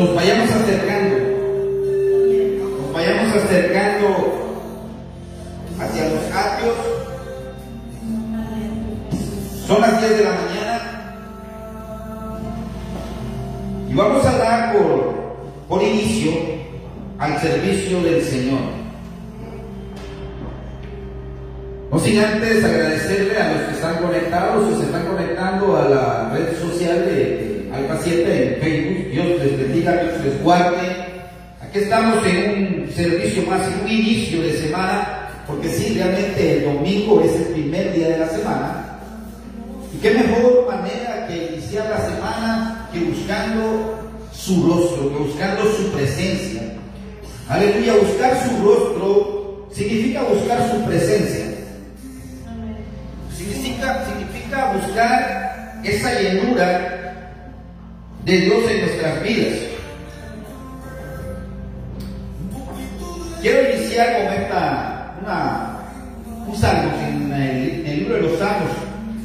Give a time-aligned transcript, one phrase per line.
[0.00, 1.16] nos vayamos acercando,
[2.80, 4.08] nos vayamos acercando
[5.78, 6.76] hacia los atrios.
[9.66, 10.80] Son las 10 de la mañana
[13.88, 15.14] y vamos a dar por,
[15.68, 16.32] por inicio
[17.18, 18.80] al servicio del Señor.
[21.92, 26.30] No sin antes agradecerle a los que están conectados o se están conectando a la
[26.32, 27.49] red social de
[28.02, 29.10] 7 en Facebook.
[29.12, 30.88] Dios les bendiga, Dios les guarde.
[31.60, 36.64] Aquí estamos en un servicio más, en un inicio de semana, porque sí, realmente el
[36.64, 38.98] domingo es el primer día de la semana.
[39.94, 43.98] Y qué mejor manera que iniciar la semana que buscando
[44.32, 46.62] su rostro, que buscando su presencia.
[47.48, 51.50] Aleluya, buscar su rostro significa buscar su presencia
[54.06, 56.99] significa, buscar esa llenura
[58.24, 59.54] de Dios en nuestras vidas.
[63.40, 65.78] Quiero iniciar con esta, una,
[66.46, 68.70] un salmo en el, en el libro de los Salmos,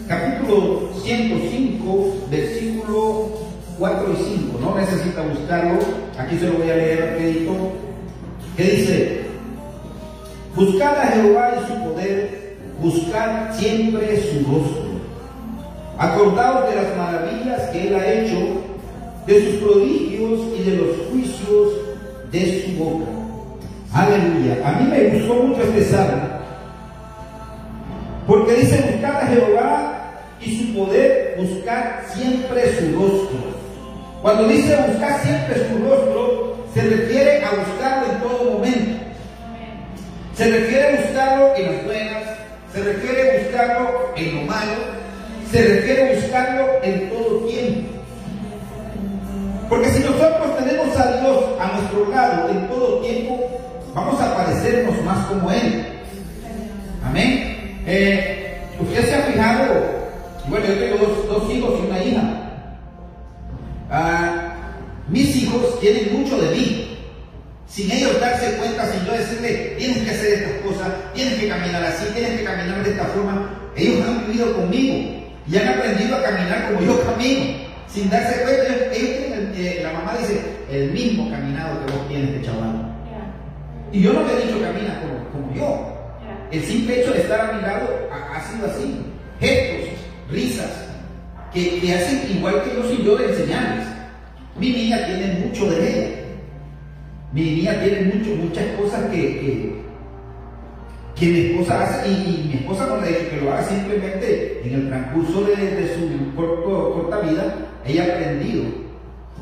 [0.08, 3.30] capítulo 105, versículo
[3.78, 4.60] 4 y 5.
[4.62, 5.80] No necesita buscarlo,
[6.18, 7.54] aquí se lo voy a leer rapidito.
[8.56, 9.22] Que dice,
[10.56, 14.86] buscad a Jehová y su poder buscar siempre su rostro.
[15.98, 18.65] Acordaos de las maravillas que Él ha hecho,
[19.28, 21.74] de sus prodigios y de los juicios
[22.32, 23.06] de su boca.
[23.94, 24.58] Aleluya.
[24.64, 26.24] A mí me gustó mucho este salmo,
[28.28, 33.56] porque dice buscar a Jehová y su poder, buscar siempre su rostro.
[34.22, 39.06] Cuando dice buscar siempre su rostro, se refiere a buscarlo en todo momento.
[40.36, 42.24] Se refiere a buscarlo en las buenas,
[42.74, 44.74] se refiere buscarlo en lo malo,
[45.50, 47.95] se refiere buscarlo en todo tiempo.
[49.70, 53.40] Porque si nosotros tenemos a Dios a nuestro lado en todo tiempo,
[53.94, 55.86] vamos a parecernos más como Él.
[57.04, 57.82] Amén.
[57.88, 59.74] Eh, usted se ha fijado,
[60.48, 62.22] bueno, yo tengo dos, hijos y una hija.
[63.90, 64.56] Ah,
[65.08, 66.86] mis hijos tienen mucho de mí
[67.68, 71.84] sin ellos darse cuenta, sin yo decirle, tienes que hacer estas cosas, tienes que caminar
[71.84, 76.24] así, tienes que caminar de esta forma, ellos han vivido conmigo y han aprendido a
[76.24, 77.58] caminar como yo camino,
[77.96, 82.34] sin darse cuenta, ellos tienen, eh, la mamá dice, el mismo caminado que vos tienes
[82.34, 82.92] de chaval.
[83.94, 85.02] Y yo no le he dicho camina
[85.32, 85.92] como, yo.
[86.52, 89.02] El simple hecho de estar a mi lado ha, sido así.
[89.40, 89.90] Gestos,
[90.30, 90.90] risas,
[91.54, 93.88] que, que, hacen igual que yo soy yo de enseñarles.
[94.60, 96.16] Mi niña tiene mucho de ella.
[97.32, 99.82] Mi niña tiene mucho, muchas cosas que,
[101.16, 104.74] que, mi esposa hace y, mi esposa no le dicho que lo haga simplemente en
[104.74, 107.56] el transcurso de, su corta vida,
[107.86, 108.64] ella ha aprendido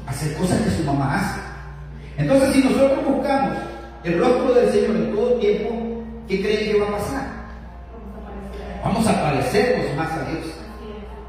[0.06, 1.40] a hacer cosas que su mamá hace.
[2.18, 3.58] Entonces, si nosotros buscamos
[4.04, 7.28] el rostro del Señor en todo tiempo, ¿qué creen que va a pasar?
[8.84, 10.46] Vamos a parecernos más a Dios.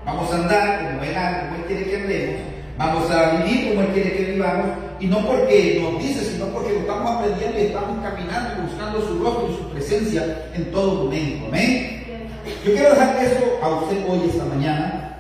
[0.05, 2.41] Vamos a andar como Él, como Él quiere que andemos.
[2.77, 4.67] Vamos a vivir como Él quiere que vivamos
[4.99, 9.19] y no porque nos dice, sino porque lo estamos aprendiendo y estamos caminando buscando su
[9.23, 11.47] rostro y su presencia en todo momento.
[11.47, 12.05] Amén.
[12.65, 15.14] Yo quiero dejar eso a usted hoy, esta mañana,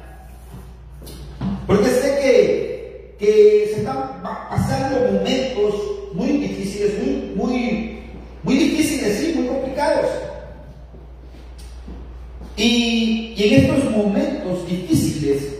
[1.74, 5.74] porque sé que, que se están pasando momentos
[6.12, 7.98] muy difíciles, muy, muy,
[8.44, 10.06] muy difíciles, sí, muy complicados.
[12.56, 15.54] Y, y en estos momentos difíciles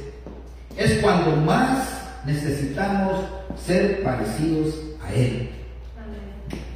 [0.77, 1.89] es cuando más
[2.25, 3.19] necesitamos
[3.67, 5.51] ser parecidos a Él.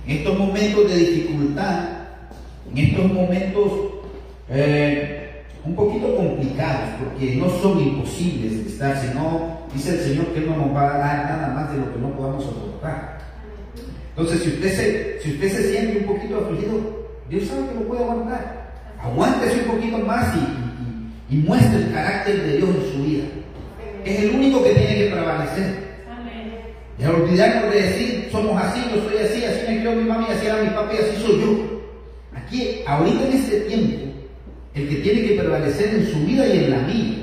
[0.05, 1.85] En estos momentos de dificultad,
[2.73, 3.73] en estos momentos
[4.51, 5.28] eh,
[5.65, 10.57] un poquito complicados, porque no son imposibles de estar, sino dice el Señor que no
[10.57, 13.19] nos va a dar nada más de lo que no podamos soportar.
[14.11, 17.89] Entonces, si usted se, si usted se siente un poquito afligido, Dios sabe que lo
[17.89, 18.73] puede aguantar.
[19.01, 23.25] Aguántese un poquito más y, y muestre el carácter de Dios en su vida.
[24.05, 25.89] Es el único que tiene que prevalecer.
[26.99, 30.27] Y al olvidarnos de decir, somos así, yo soy así, así me crió mi mamá
[30.29, 31.83] y así era mi papá y así soy yo.
[32.35, 34.07] Aquí, ahorita en este tiempo,
[34.79, 37.17] el que tiene que prevalecer en su vida y en la mía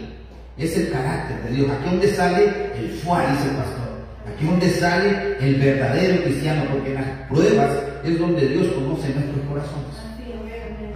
[0.57, 1.72] es el carácter de Dios.
[1.72, 2.46] Aquí donde sale
[2.78, 3.86] el fuá, dice el pastor.
[4.34, 7.72] Aquí donde sale el verdadero cristiano, porque en las pruebas
[8.04, 9.96] es donde Dios conoce nuestros corazones.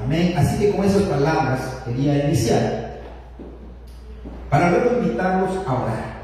[0.04, 0.34] Amén.
[0.38, 3.00] Así que con esas palabras quería iniciar
[4.50, 6.20] para luego invitarlos a orar.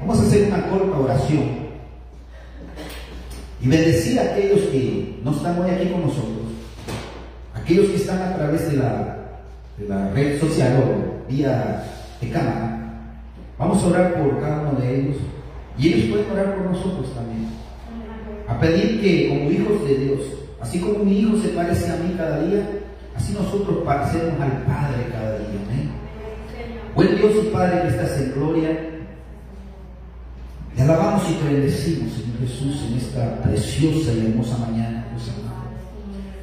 [0.00, 1.66] Vamos a hacer una corta oración
[3.60, 6.45] y bendecir a aquellos que no están hoy aquí con nosotros,
[7.66, 11.82] aquellos que están a través de la, red social o vía
[12.20, 12.78] de cámara.
[13.58, 15.16] Vamos a orar por cada uno de ellos
[15.76, 17.48] Y ellos pueden orar por nosotros también.
[18.46, 20.20] A pedir que como hijos de Dios,
[20.60, 22.68] así como mi hijo se parece a mí cada día,
[23.16, 25.60] así nosotros parecemos al Padre cada día.
[25.66, 25.90] Amén.
[26.94, 28.78] Buen Dios y Padre que estás en gloria,
[30.76, 35.45] te alabamos y te bendecimos, Señor Jesús, en esta preciosa y hermosa mañana, amado.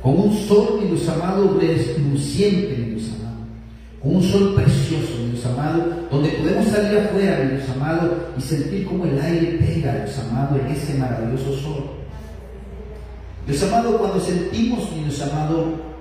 [0.03, 3.37] Con un sol, mi Dios amado, respluciente, mi Dios amado.
[4.01, 8.41] Con un sol precioso, mi Dios amado, donde podemos salir afuera, mi Dios amado, y
[8.41, 11.83] sentir como el aire pega, Dios amado, en ese maravilloso sol.
[13.47, 15.93] Dios amado, cuando sentimos, mi Dios amado,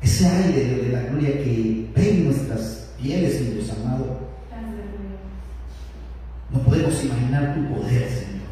[0.00, 4.20] ese aire de la gloria que en nuestras pieles, mi Dios amado,
[6.50, 8.48] no podemos imaginar tu poder, Señor.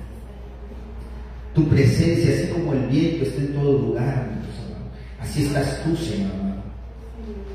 [1.54, 4.55] Tu presencia, así como el viento está en todo lugar, mi Dios.
[5.28, 6.30] Así estás tú, Señor.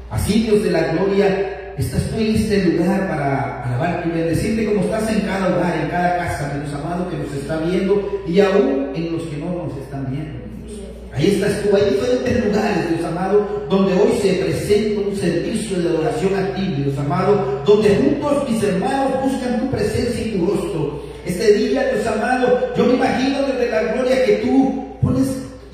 [0.10, 4.82] Así, Dios de la gloria, estás tú en este lugar para alabar y bendecirte como
[4.82, 8.92] estás en cada hogar, en cada casa, Dios amado, que nos está viendo y aún
[8.94, 10.42] en los que no nos están viendo.
[11.14, 15.90] Ahí estás tú, hay diferentes lugares, Dios amado, donde hoy se presenta un servicio de
[15.90, 21.04] adoración a ti, Dios amado, donde juntos mis hermanos buscan tu presencia y tu rostro.
[21.26, 24.91] Este día, Dios amado, yo me imagino desde la gloria que tú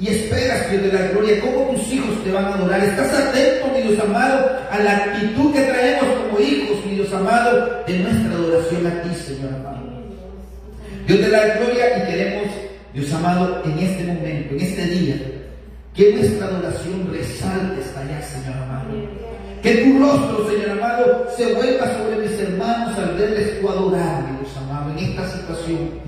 [0.09, 2.83] esperas, Dios de la gloria, cómo tus hijos te van a adorar.
[2.83, 7.83] Estás atento, mi Dios amado, a la actitud que traemos como hijos, mi Dios amado,
[7.85, 9.87] de nuestra adoración a ti, Señor amado.
[11.07, 12.47] Dios de la gloria y queremos
[12.93, 15.15] Dios amado, en este momento, en este día,
[15.93, 18.87] que nuestra adoración resalte hasta allá, Señor amado.
[19.61, 24.57] Que tu rostro, Señor amado, se vuelva sobre mis hermanos al verles tu adorar, Dios
[24.57, 26.06] amado, en esta situación.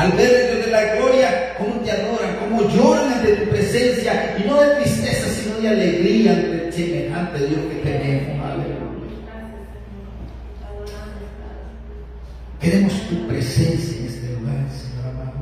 [0.00, 4.48] Al ver Dios de la gloria, cómo te adoran, cómo lloran ante tu presencia, y
[4.48, 8.40] no de tristeza, sino de alegría ante el semejante Dios que tenemos.
[12.62, 15.32] Queremos tu presencia en este lugar, Señor amado.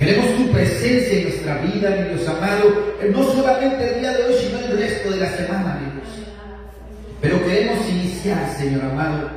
[0.00, 4.34] Queremos tu presencia en nuestra vida, mi Dios amado, no solamente el día de hoy,
[4.34, 6.26] sino el resto de la semana, mi Dios.
[7.20, 9.30] Pero queremos iniciar, Señor amado,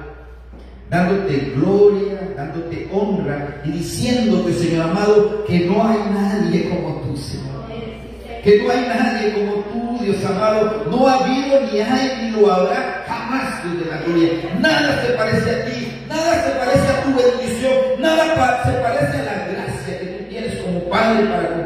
[0.92, 7.62] dándote gloria, dándote honra y diciéndote, Señor amado, que no hay nadie como tú, Señor.
[8.44, 10.86] Que no hay nadie como tú, Dios amado.
[10.92, 14.32] No ha habido, ni hay, ni lo habrá jamás, Dios de la gloria.
[14.60, 19.24] Nada se parece a ti, nada se parece a tu bendición, nada se parece a
[19.24, 21.61] la gracia que tú tienes como Padre para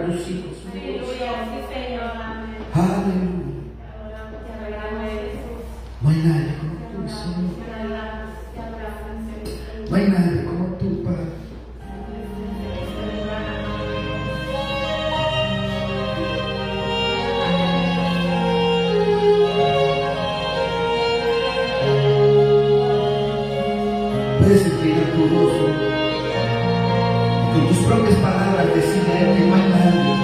[27.55, 30.15] con tus propias palabras decirle a que no hay nadie.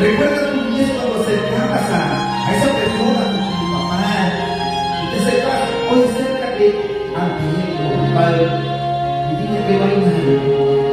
[0.00, 4.00] Recuerda tu niñez cuando acercabas a, a esa persona con tu mamá
[5.02, 6.66] y te acercabas, hoy acércate
[7.16, 8.46] ante Él tu Padre
[9.30, 10.91] y dile que no hay nadie.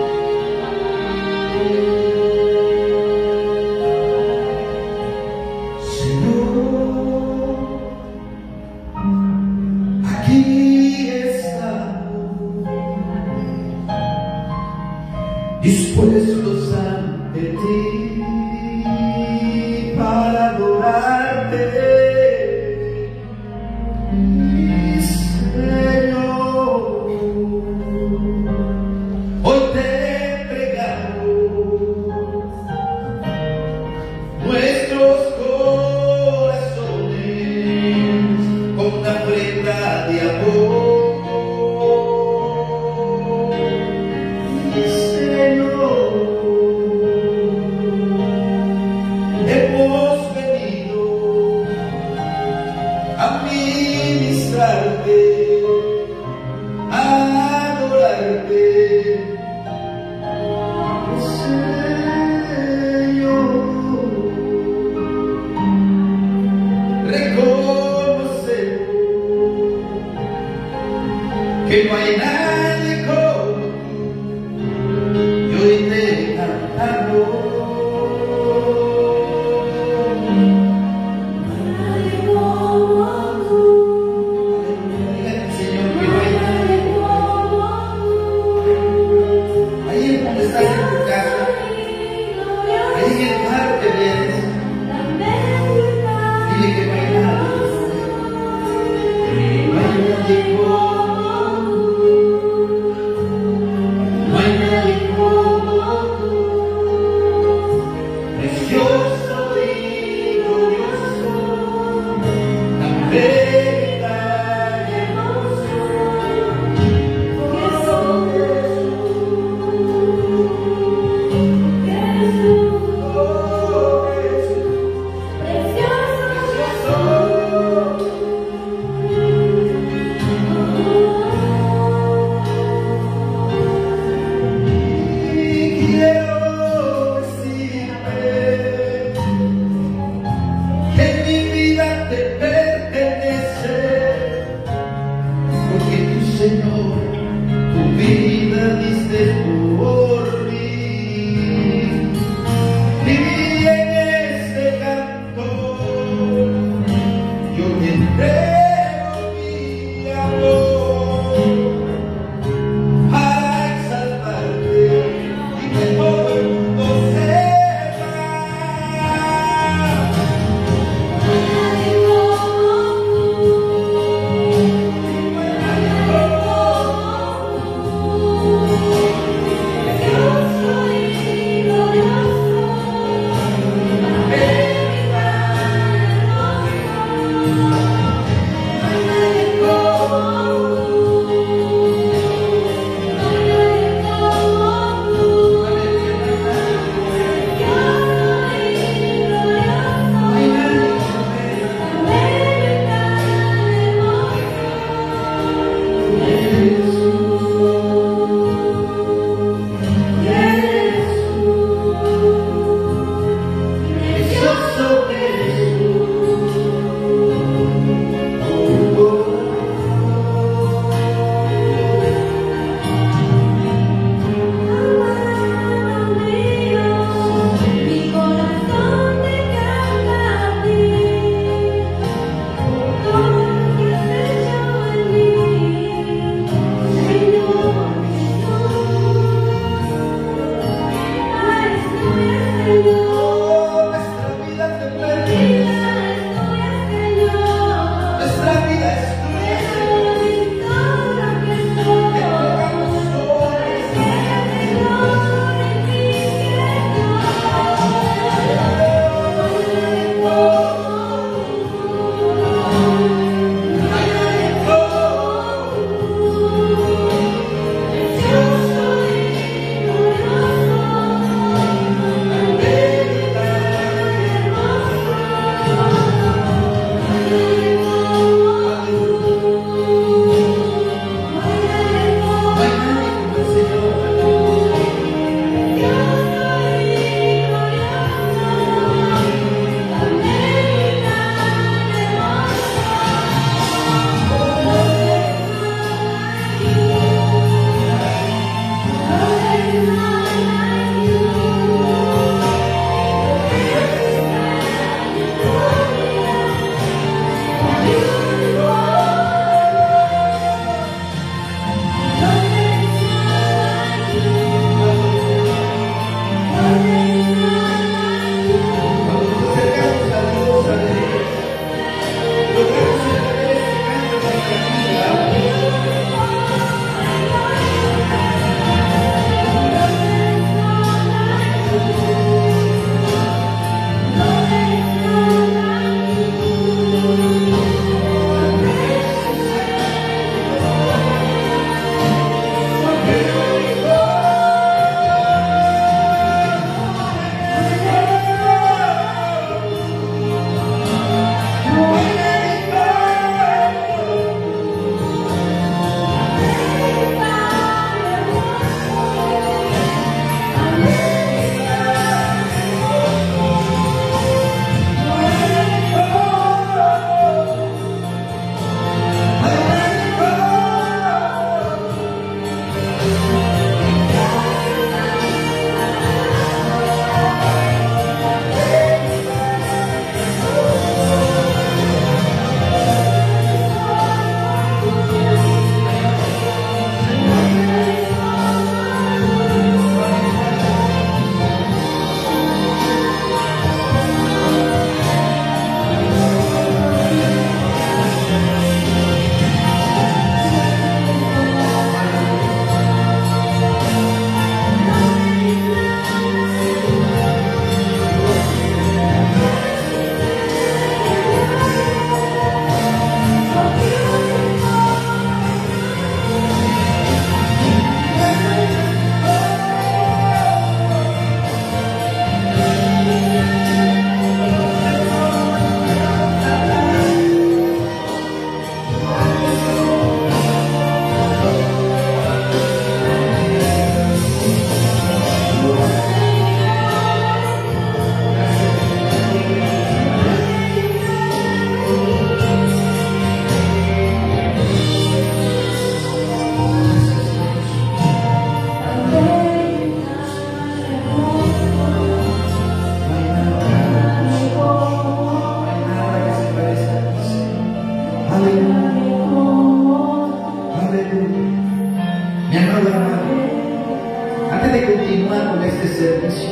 [464.71, 466.49] de continuar con este servicio.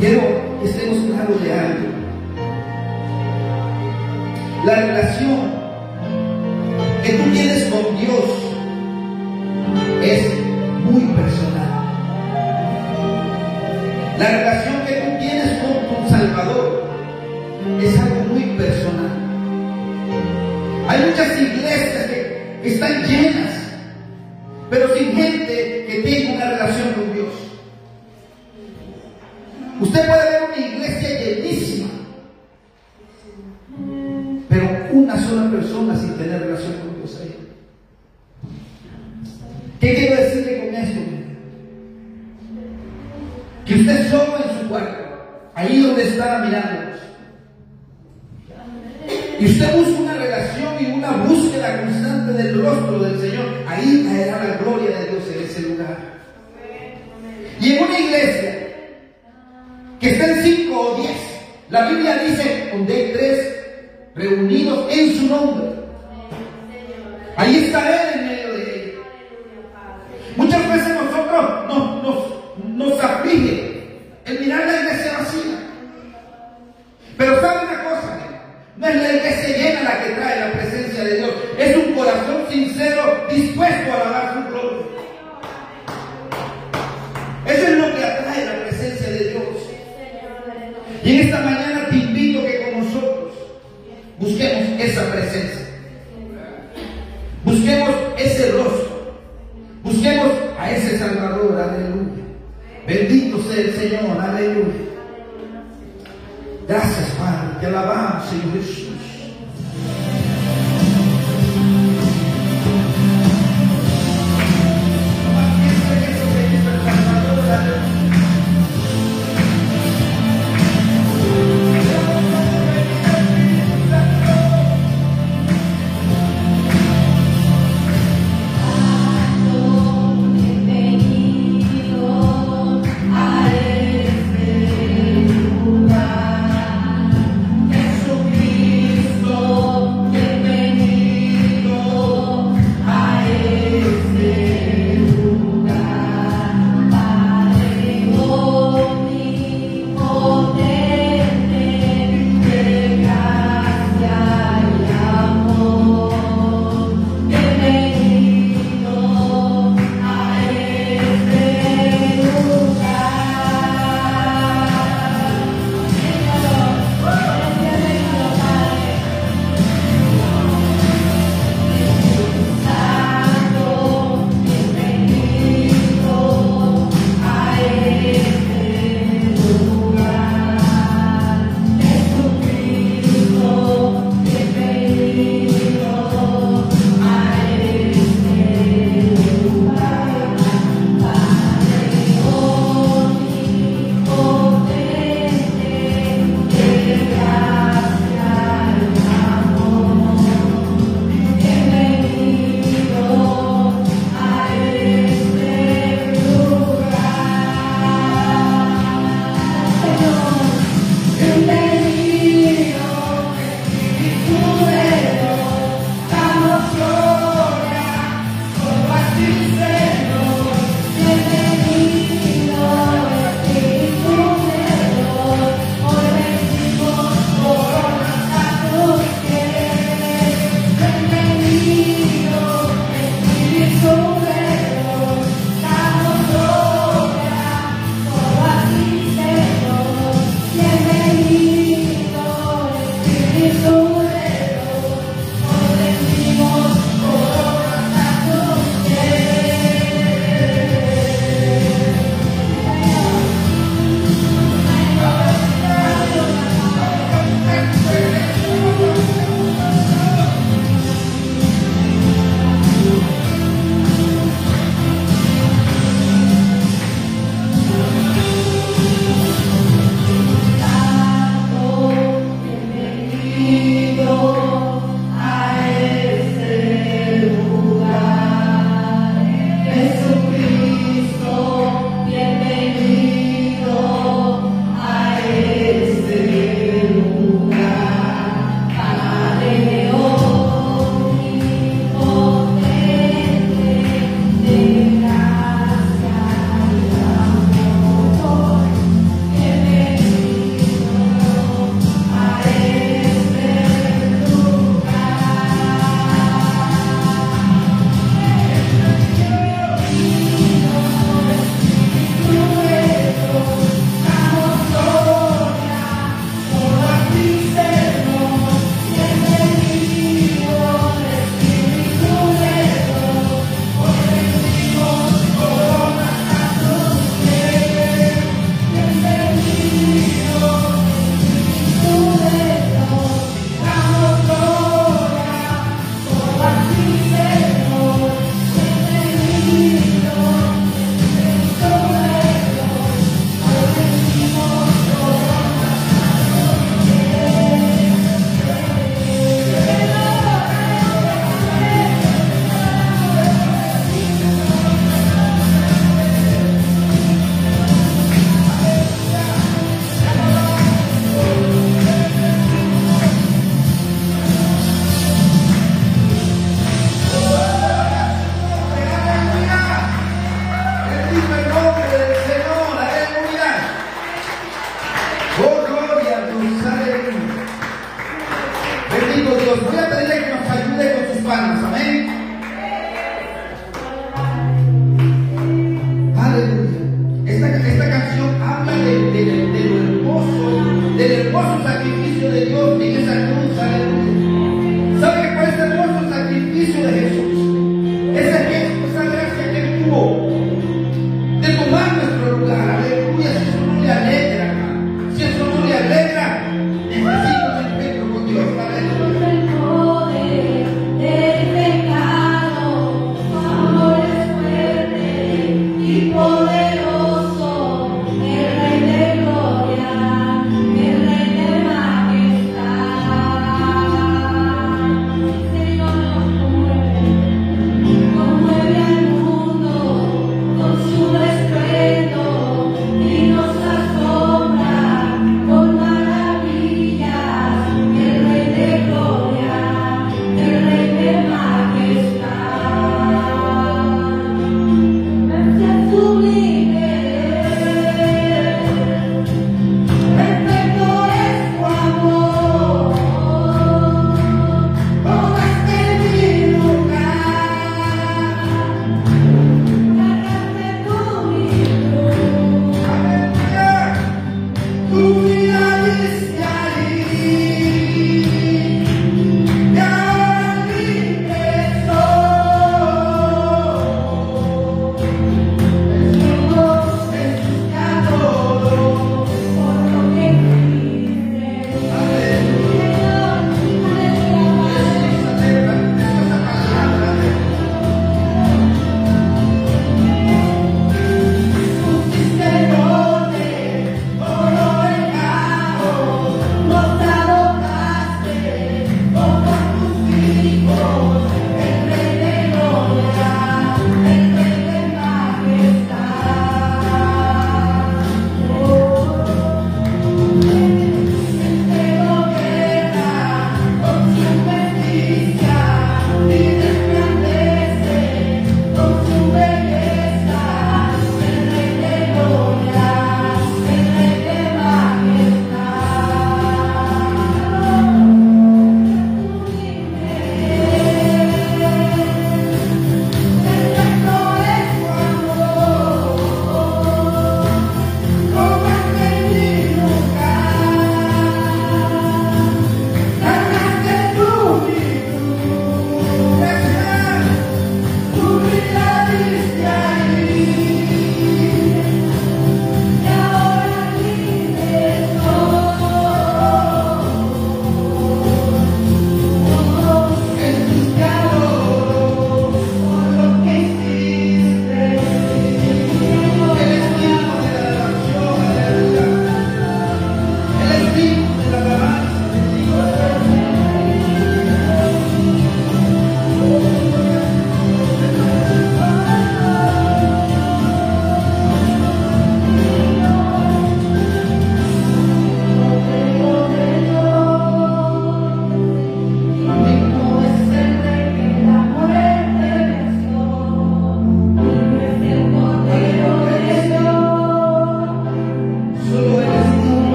[0.00, 0.22] Quiero
[0.60, 1.88] que estemos claros de algo.
[4.64, 5.49] La relación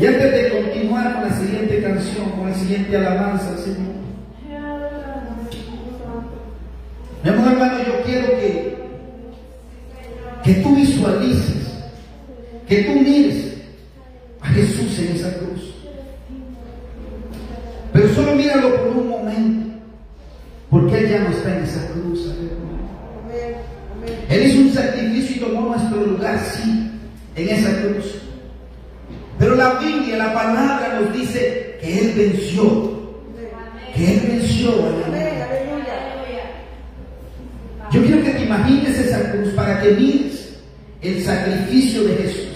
[0.00, 4.00] Y antes de continuar con la siguiente canción, con la siguiente alabanza, Señor.
[7.22, 8.76] Mi amor hermano, yo quiero que,
[10.42, 11.84] que tú visualices,
[12.66, 13.49] que tú mires
[41.02, 42.49] El sacrificio de Jesús.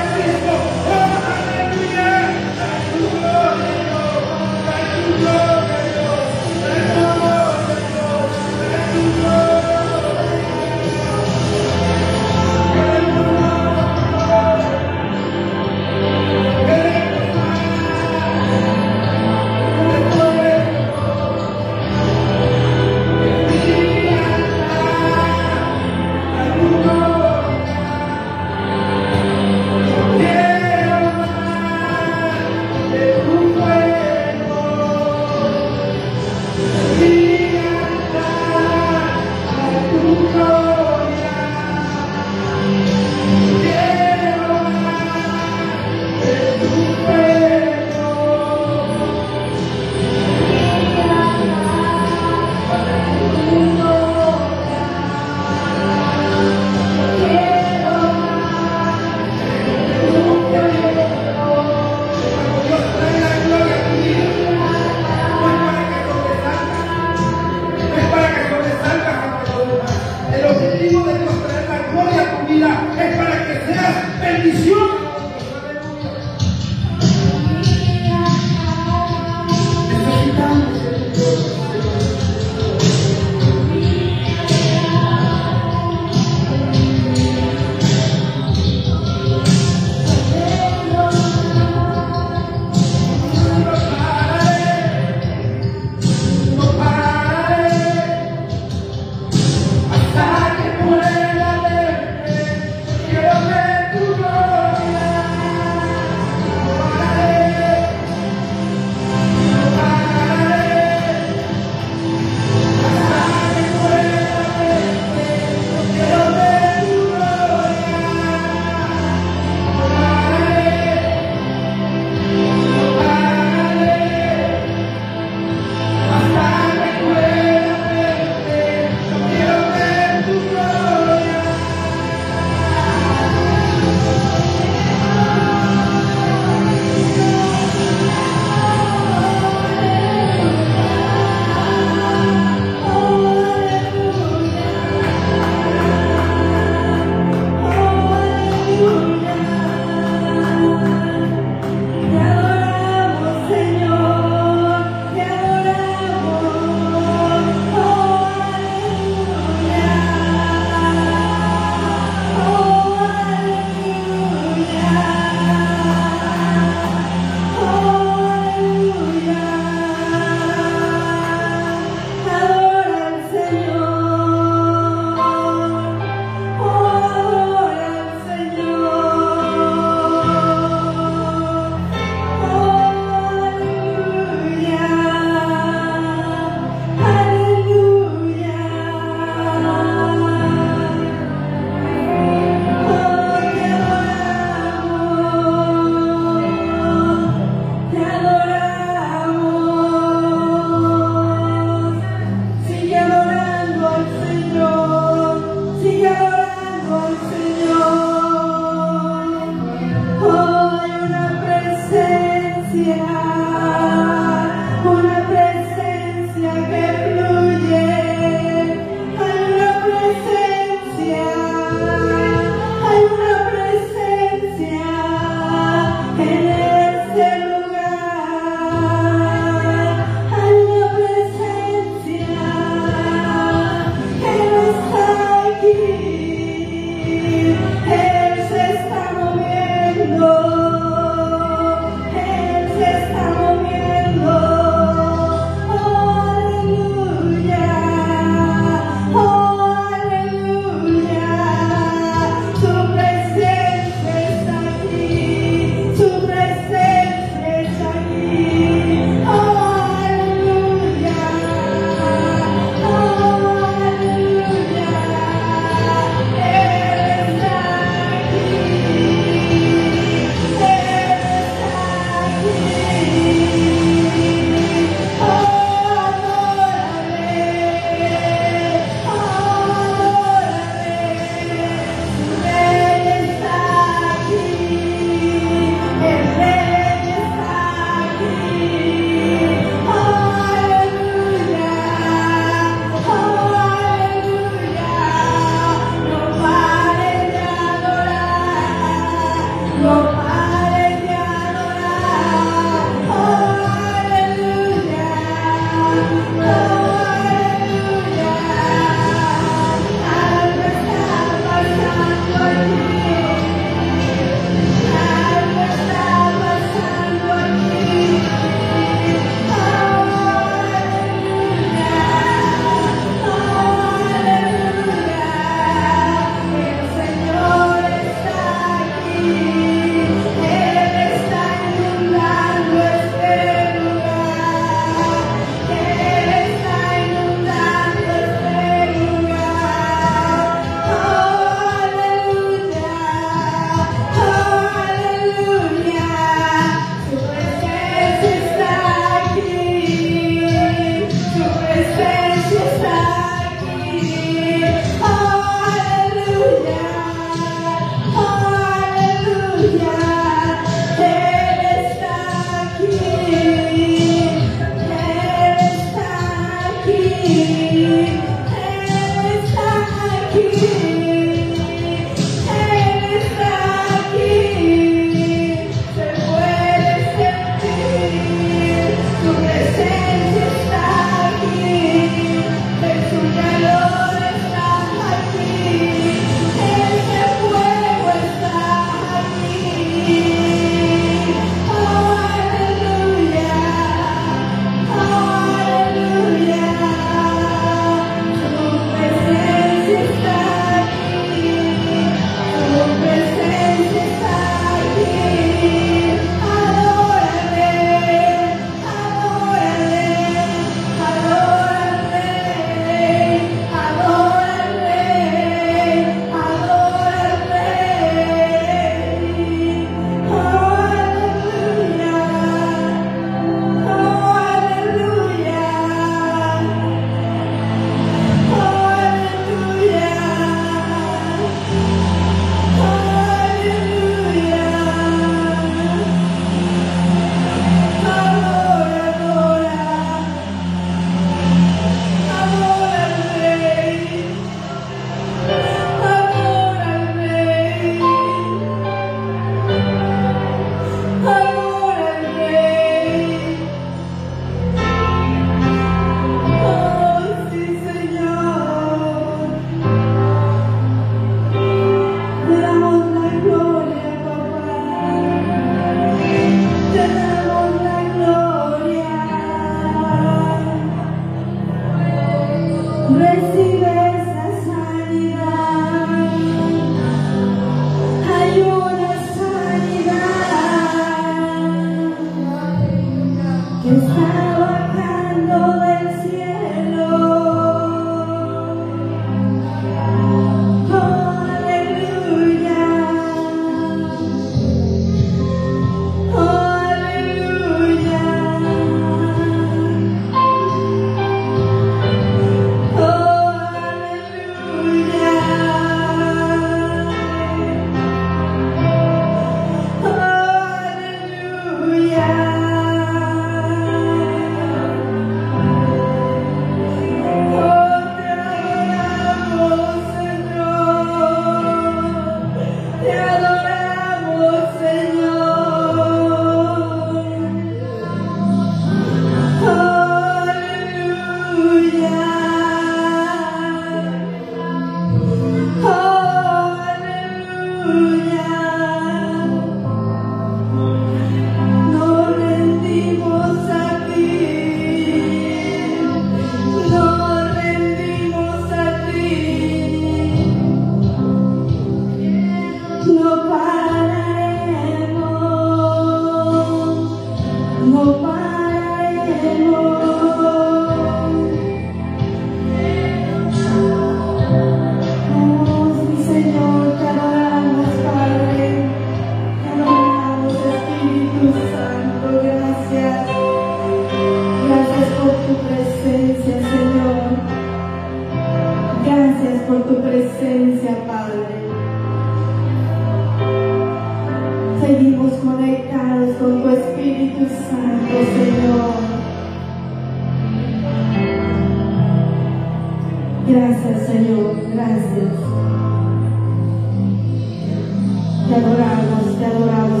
[598.48, 600.00] Te adoramos, te adoramos.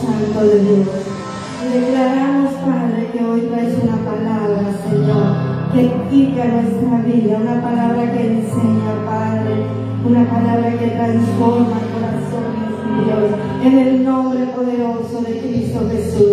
[0.00, 0.88] Santo de Dios.
[1.62, 5.26] Y declaramos, Padre, que hoy traes una palabra, Señor,
[5.72, 9.66] que edifica nuestra vida, una palabra que enseña, Padre,
[10.04, 12.70] una palabra que transforma corazones,
[13.04, 13.30] Dios.
[13.62, 16.29] En el nombre poderoso de Cristo Jesús,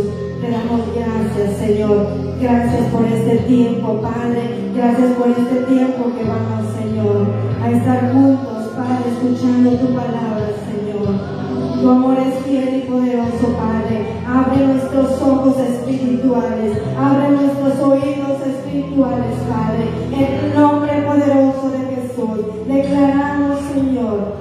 [1.46, 2.08] Señor.
[2.42, 4.72] Gracias por este tiempo, Padre.
[4.76, 7.28] Gracias por este tiempo que vamos, Señor,
[7.62, 11.78] a estar juntos, Padre, escuchando tu palabra, Señor.
[11.80, 14.18] Tu amor es fiel y poderoso, Padre.
[14.28, 16.78] Abre nuestros ojos espirituales.
[16.98, 19.86] Abre nuestros oídos espirituales, Padre.
[20.12, 22.68] En el nombre poderoso de Jesús.
[22.68, 24.34] Declaramos, Señor,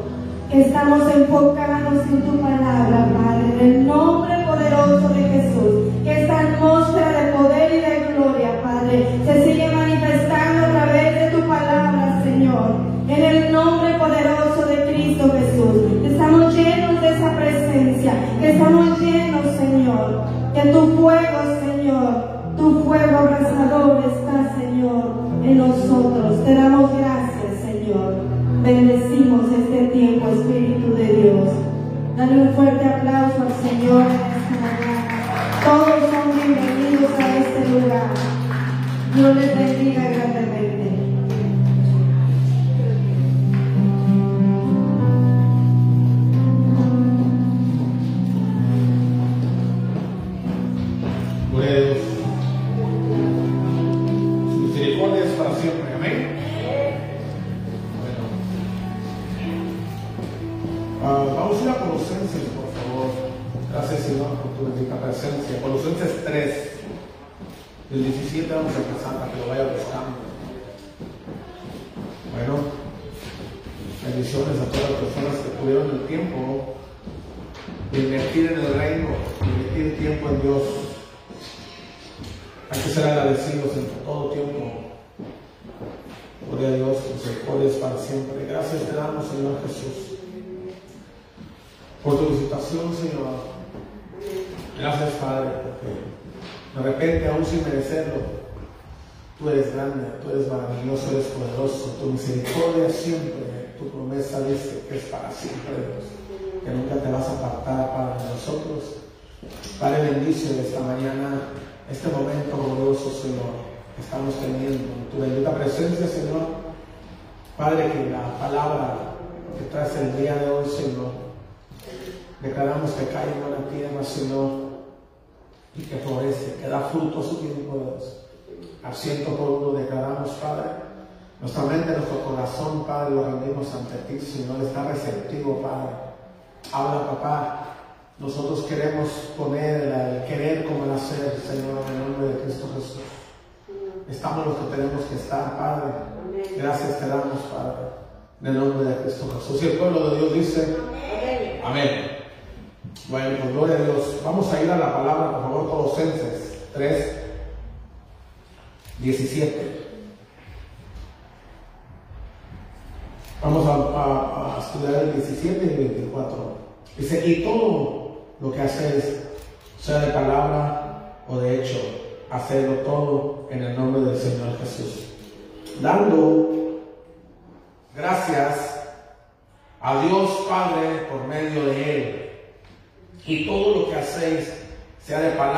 [0.50, 3.60] que estamos enfocados en tu palabra, Padre.
[3.60, 5.95] En el nombre poderoso de Jesús.
[6.06, 11.30] Que esta atmósfera de poder y de gloria, Padre, se sigue manifestando a través de
[11.36, 12.76] tu palabra, Señor.
[13.08, 16.06] En el nombre poderoso de Cristo Jesús.
[16.06, 18.12] Estamos llenos de esa presencia.
[18.38, 20.22] Que estamos llenos, Señor.
[20.54, 24.04] Que tu fuego, Señor, tu fuego abrasador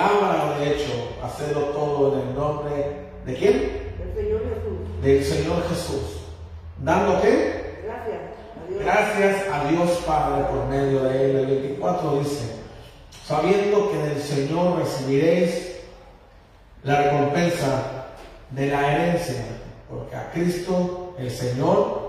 [0.09, 0.93] palabra de hecho,
[1.23, 2.73] hacedlo todo en el nombre
[3.25, 3.55] de quién?
[4.01, 5.03] El Señor Jesús.
[5.03, 6.19] Del Señor Jesús.
[6.79, 7.83] ¿Dando qué?
[7.85, 8.21] Gracias.
[8.67, 8.85] Adiós.
[8.85, 11.37] Gracias a Dios Padre por medio de él.
[11.37, 12.57] El 24 dice,
[13.27, 15.77] sabiendo que del Señor recibiréis
[16.83, 18.07] la recompensa
[18.51, 19.45] de la herencia,
[19.91, 22.09] porque a Cristo el Señor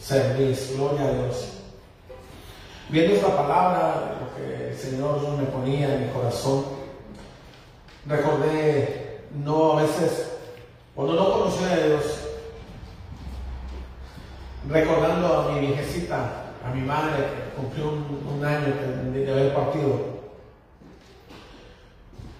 [0.00, 0.74] servís.
[0.76, 1.63] Gloria a Dios.
[2.90, 6.64] Viendo esta palabra, lo que el Señor me ponía en mi corazón,
[8.04, 10.32] recordé, no a veces,
[10.94, 12.04] cuando no conocía a Dios,
[14.68, 18.74] recordando a mi viejecita, a mi madre, que cumplió un, año
[19.14, 20.14] de haber partido.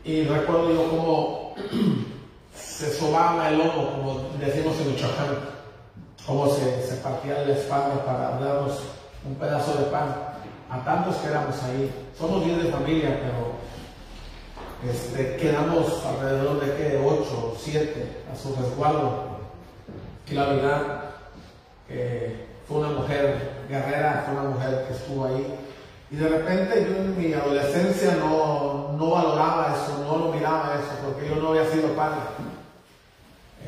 [0.05, 1.55] Y recuerdo yo cómo
[2.55, 5.39] se sobaba el lomo, como decimos en Michoacán,
[6.27, 8.81] cómo se, se partía la espalda para darnos
[9.27, 10.34] un pedazo de pan
[10.75, 11.91] a tantos que éramos ahí.
[12.19, 18.55] Somos 10 de familia, pero este, quedamos alrededor de que 8 o 7 a su
[18.57, 19.35] resguardo.
[20.29, 21.01] Y la verdad,
[21.87, 25.55] que fue una mujer guerrera, fue una mujer que estuvo ahí.
[26.11, 30.93] Y de repente yo en mi adolescencia no, no valoraba eso, no lo miraba eso,
[31.05, 32.21] porque yo no había sido padre.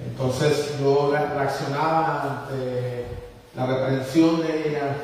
[0.04, 3.06] Entonces yo reaccionaba ante
[3.54, 4.96] la reprensión de ella,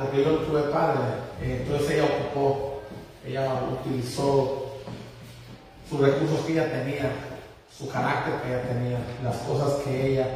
[0.00, 1.00] porque yo tuve padre.
[1.42, 2.82] Entonces ella ocupó,
[3.26, 4.70] ella utilizó
[5.88, 7.10] sus recursos que ella tenía,
[7.76, 10.26] su carácter que ella tenía, las cosas que ella,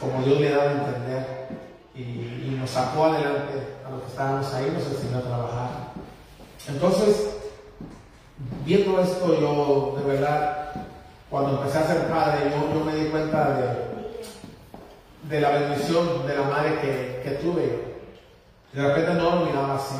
[0.00, 1.46] como Dios le daba a entender,
[1.94, 3.52] y, nos sacó adelante
[3.86, 5.70] a los que estábamos ahí, nos enseñó a trabajar.
[6.68, 7.36] Entonces,
[8.64, 10.72] viendo esto, yo de verdad,
[11.30, 16.42] cuando empecé a ser padre, yo, me di cuenta de, de la bendición de la
[16.42, 17.95] madre que, que tuve.
[18.76, 19.94] De repente no lo miraba así.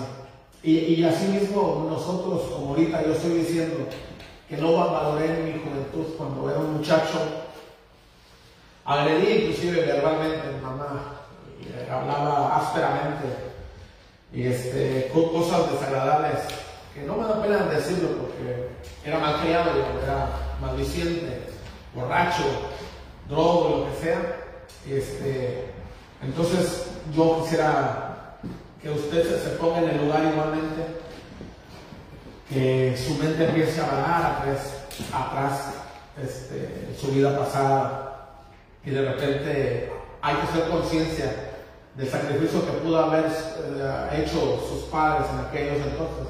[0.62, 3.88] Y, y así mismo nosotros, como ahorita yo estoy diciendo,
[4.46, 7.18] que no valoré mi juventud cuando era un muchacho,
[8.84, 11.20] agredí inclusive verbalmente a mi mamá,
[11.90, 13.24] hablaba ásperamente,
[14.34, 16.40] y este, cosas desagradables,
[16.92, 18.68] que no me da pena decirlo porque
[19.06, 19.70] era malcriado,
[20.04, 20.28] era
[20.60, 21.44] maldiciente,
[21.94, 22.44] borracho,
[23.26, 24.36] drogo, lo que sea.
[24.86, 25.64] Este,
[26.20, 28.05] entonces yo quisiera
[28.86, 30.86] que usted se, ponga en el lugar igualmente
[32.48, 35.74] que su mente empiece a vagar atrás, atrás
[36.22, 38.44] este, su vida pasada
[38.84, 41.52] y de repente hay que hacer conciencia
[41.96, 46.26] del sacrificio que pudo haber eh, hecho sus padres en aquellos entonces.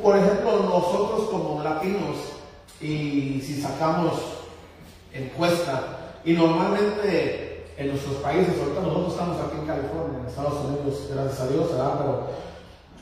[0.00, 2.16] Por ejemplo, nosotros como latinos,
[2.80, 4.12] y si sacamos
[5.12, 7.49] encuesta, y normalmente
[7.80, 11.70] en nuestros países, ahorita nosotros estamos aquí en California, en Estados Unidos, gracias a Dios,
[11.70, 11.94] ¿verdad?
[11.96, 12.26] Pero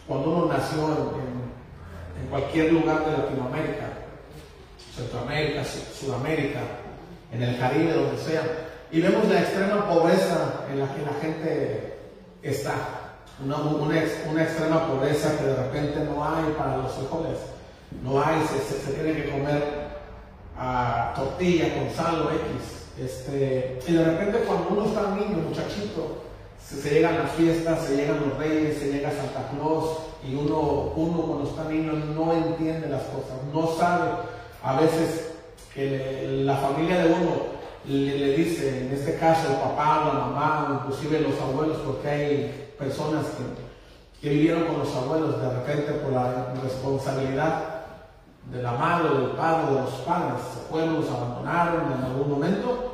[0.06, 3.88] cuando uno nació en, cualquier lugar de Latinoamérica,
[4.94, 6.60] Centroamérica, Sudamérica,
[7.32, 8.42] en el Caribe, donde sea,
[8.92, 11.98] y vemos la extrema pobreza en la que la gente
[12.42, 12.74] está,
[13.44, 17.38] una, una, extrema pobreza que de repente no hay para los frijoles,
[18.04, 19.62] no hay, se, se, tiene que comer
[20.56, 26.24] a tortilla con sal o X, este, y de repente cuando uno está niño, muchachito,
[26.62, 31.22] se, llegan las fiestas, se llegan los reyes, se llega Santa Claus, y uno, uno
[31.22, 34.10] cuando está niño no entiende las cosas, no sabe
[34.62, 35.32] a veces
[35.72, 40.80] que la familia de uno le, le, dice, en este caso el papá, la mamá,
[40.82, 46.12] inclusive los abuelos, porque hay personas que, que vivieron con los abuelos de repente por
[46.12, 47.78] la responsabilidad
[48.50, 52.87] de la madre, del padre, de los padres, se fueron, los abandonaron en algún momento.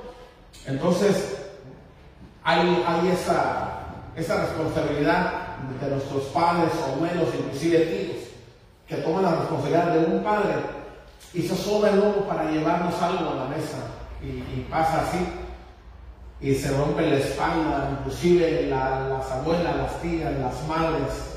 [0.67, 1.37] Entonces,
[2.43, 3.81] hay, hay esa,
[4.17, 5.45] esa responsabilidad
[5.81, 8.17] de nuestros padres, abuelos, inclusive tíos,
[8.87, 10.55] que toman la responsabilidad de un padre
[11.33, 13.79] y se soba el lomo para llevarnos algo a la mesa.
[14.23, 15.19] Y, y, pasa así.
[16.41, 21.35] Y se rompe la espalda, inclusive la, las abuelas, las tías, las madres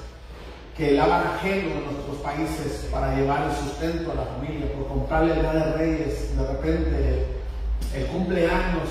[0.78, 5.34] que lavan ajeno en nuestros países para llevar el sustento a la familia, por comprarle
[5.34, 7.26] el día de reyes, de repente
[7.95, 8.89] el cumpleaños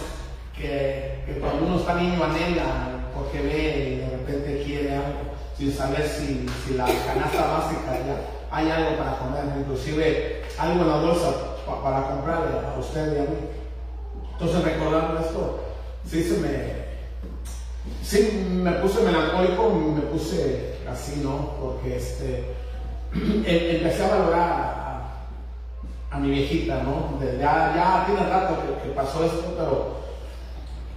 [0.57, 5.73] que, que cuando uno está niño anhela porque ve y de repente quiere algo sin
[5.73, 10.97] saber si, si la canasta básica ya hay algo para comer, inclusive algo en la
[10.97, 11.33] bolsa
[11.67, 13.37] pa, para comprarle a usted y a mí.
[14.33, 15.61] Entonces recordando esto,
[16.07, 16.87] sí se me
[18.03, 21.55] sí me puse melancólico, me puse así, ¿no?
[21.61, 22.55] Porque este
[23.15, 24.77] em, empecé a valorar
[26.11, 27.19] a, mi viejita, ¿no?
[27.19, 30.06] De, ya, tiene rato que pasó esto, pero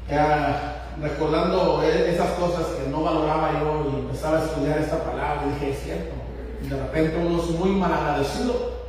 [0.10, 5.72] ya, recordando esas cosas que no valoraba yo y empezaba a estudiar esta palabra, dije,
[5.72, 6.16] es cierto,
[6.62, 8.80] de repente uno es muy mal agradecido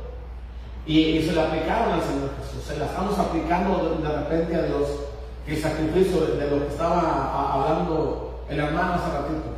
[0.85, 4.87] y, se le aplicaron al Señor Jesús, se la estamos aplicando de, repente a Dios,
[5.47, 9.51] el sacrificio de, lo que estaba hablando el hermano hace ratito,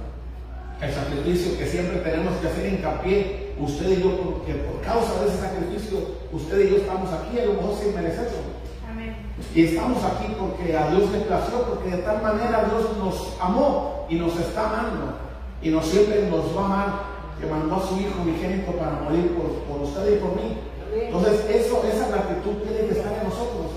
[0.81, 5.29] el sacrificio que siempre tenemos que hacer hincapié, usted y yo, porque por causa de
[5.29, 5.97] ese sacrificio,
[6.31, 8.52] usted y yo estamos aquí, a lo mejor sin merecerlo.
[9.55, 14.07] Y estamos aquí porque a Dios le plació, porque de tal manera Dios nos amó
[14.09, 15.13] y nos está amando.
[15.61, 16.89] Y nos siempre nos va a amar,
[17.39, 20.57] que mandó a su Hijo unigénito para morir por, por usted y por mí.
[20.93, 23.71] Entonces, eso, esa gratitud tiene que estar en nosotros.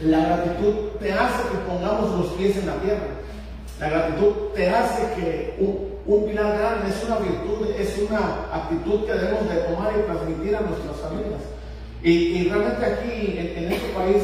[0.00, 3.06] La gratitud te hace que pongamos los pies en la tierra.
[3.80, 9.06] La gratitud te hace que un, un pilar grande es una virtud, es una actitud
[9.06, 11.40] que debemos de tomar y transmitir a nuestras familias.
[12.02, 14.22] Y, y realmente aquí, en, en este país,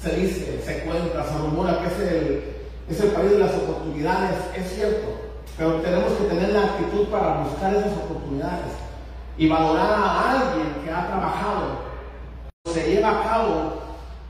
[0.00, 2.44] se dice, se cuenta, se rumora que es el,
[2.88, 5.08] es el país de las oportunidades, es cierto,
[5.56, 8.72] pero tenemos que tener la actitud para buscar esas oportunidades
[9.36, 11.88] y valorar a alguien que ha trabajado.
[12.66, 13.72] Se lleva a cabo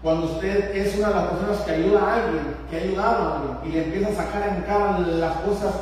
[0.03, 3.37] cuando usted es una de las personas que ayuda a alguien, que ha ayudado a
[3.37, 5.75] alguien y le empieza a sacar en cara las cosas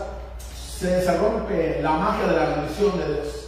[0.79, 3.43] se, se rompe la magia de la bendición de Dios.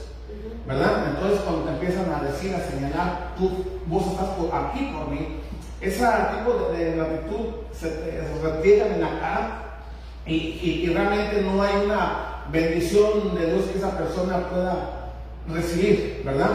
[0.67, 1.09] ¿Verdad?
[1.09, 5.41] Entonces cuando te empiezan a decir, a señalar, tú, vos estás aquí por mí,
[5.81, 9.81] ese tipo de, gratitud se te repliegan en cara
[10.27, 15.13] y, y- realmente no hay una bendición de Dios que esa persona pueda
[15.49, 16.51] recibir, ¿verdad?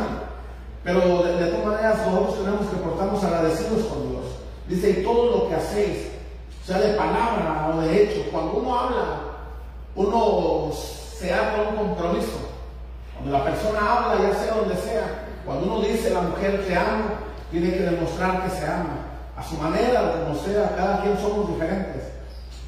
[0.83, 4.25] Pero de, todas maneras nosotros tenemos que portarnos agradecidos con Dios.
[4.67, 6.09] Dice, y todo lo que hacéis,
[6.65, 9.05] sea de palabra o de hecho, cuando uno habla,
[9.95, 12.53] uno se con un compromiso.
[13.13, 17.05] Cuando la persona habla, ya sea donde sea, cuando uno dice la mujer te amo,
[17.51, 19.02] tiene que demostrar que se ama.
[19.43, 22.03] A su manera, como sea, cada quien somos diferentes.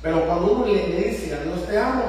[0.01, 2.03] Pero cuando uno le, le dice a Dios te amo,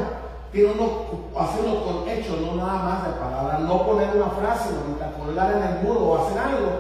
[0.50, 1.02] tiene uno
[1.38, 5.62] hacerlo con hechos, no nada más de palabras, no poner una frase, o colgar en
[5.62, 6.70] el muro o hacer algo,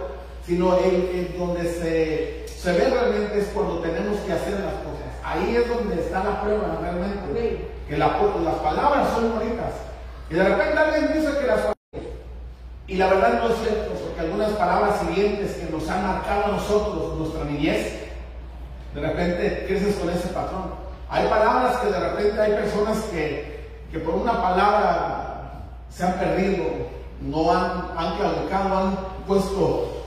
[0.44, 5.06] sino el, el donde se, se ve realmente es cuando tenemos que hacer las cosas.
[5.22, 7.70] Ahí es donde está la prueba realmente.
[7.88, 9.72] Que la- las palabras son bonitas.
[10.28, 11.60] Y de repente alguien dice que las
[12.88, 16.48] y la verdad no es cierto, porque algunas palabras siguientes que nos han marcado a
[16.48, 18.00] nosotros, nuestra niñez,
[18.94, 20.70] de repente creces con ese patrón.
[21.08, 26.64] Hay palabras que de repente hay personas que, que por una palabra se han perdido,
[27.20, 30.04] no han, han claudicado, han puesto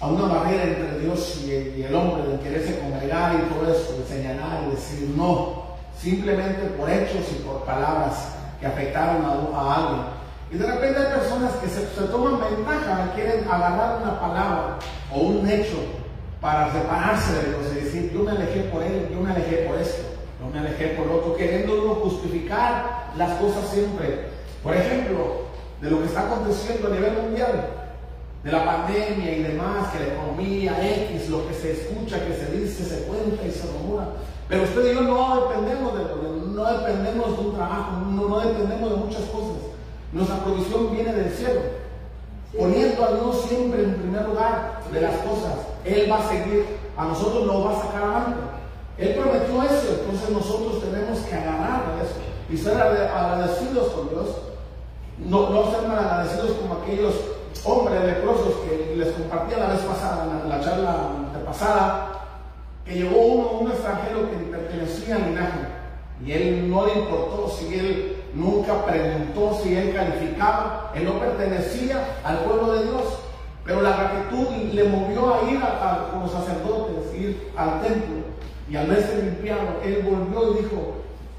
[0.00, 3.70] a una barrera entre Dios y el, y el hombre de quererse congregar y todo
[3.72, 5.64] eso, de señalar y decir no,
[5.98, 9.24] simplemente por hechos y por palabras que afectaron
[9.54, 10.19] a alguien.
[10.52, 14.78] Y de repente hay personas que se, toman ventaja, quieren agarrar una palabra
[15.14, 15.78] o un hecho
[16.40, 19.78] para separarse de Dios y decir, yo me alejé por él, yo me alejé por
[19.78, 20.02] esto,
[20.40, 24.30] yo me alejé por otro, queriendo uno justificar las cosas siempre.
[24.64, 25.42] Por ejemplo,
[25.80, 27.70] de lo que está aconteciendo a nivel mundial,
[28.42, 30.76] de la pandemia y demás, que la economía
[31.10, 34.08] X, lo que se escucha, que se dice, se cuenta y se rumora.
[34.48, 36.04] Pero usted y yo no dependemos de,
[36.48, 39.49] no dependemos de un trabajo, no dependemos de muchas cosas.
[40.12, 41.60] Nuestra provisión viene del cielo.
[42.56, 45.52] Poniendo a Dios siempre en primer lugar de las cosas.
[45.84, 46.64] Él va a seguir,
[46.96, 48.36] a nosotros nos va a sacar adelante.
[48.98, 52.16] Él prometió eso, entonces nosotros tenemos que agarrar de eso
[52.50, 54.26] y ser ade- agradecidos con Dios.
[55.18, 57.14] No, no ser mal agradecidos como aquellos
[57.64, 60.96] hombres leprosos que les compartía la vez pasada, en la, la charla
[61.46, 62.08] pasada,
[62.84, 65.60] que llegó uno, un extranjero que pertenecía al linaje
[66.24, 72.18] y él no le importó si él nunca preguntó si él calificaba, él no pertenecía
[72.24, 73.02] al pueblo de Dios,
[73.64, 78.20] pero la gratitud le movió a ir a, los sacerdotes, ir al templo.
[78.68, 80.94] Y al verse limpiado, él volvió y dijo,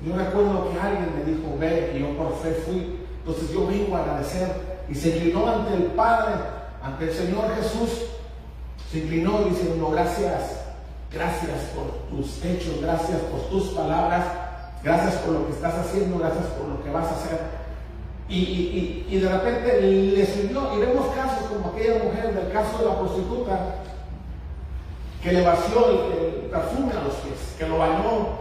[0.05, 3.95] yo recuerdo que alguien me dijo, ve, y yo por fe fui, entonces yo vengo
[3.95, 4.49] a agradecer
[4.89, 6.33] y se inclinó ante el Padre,
[6.83, 7.89] ante el Señor Jesús,
[8.91, 9.39] se inclinó
[9.77, 10.65] no, gracias,
[11.11, 14.25] gracias por tus hechos, gracias por tus palabras,
[14.83, 17.39] gracias por lo que estás haciendo, gracias por lo que vas a hacer.
[18.27, 22.99] Y, de repente le sirvió, y vemos casos como aquella mujer del caso de la
[22.99, 23.75] prostituta,
[25.21, 28.39] que le vació el, perfume a los pies, que lo bañó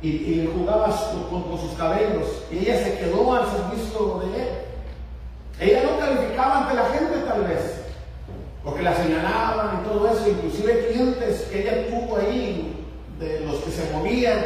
[0.00, 0.88] y, le jugaba
[1.28, 4.48] con, con sus cabellos, y ella se quedó al servicio de él.
[5.60, 7.82] Ella no calificaba ante la gente tal vez,
[8.62, 12.76] porque la señalaban y todo eso, inclusive clientes que ella tuvo ahí,
[13.18, 14.38] de los que se movían,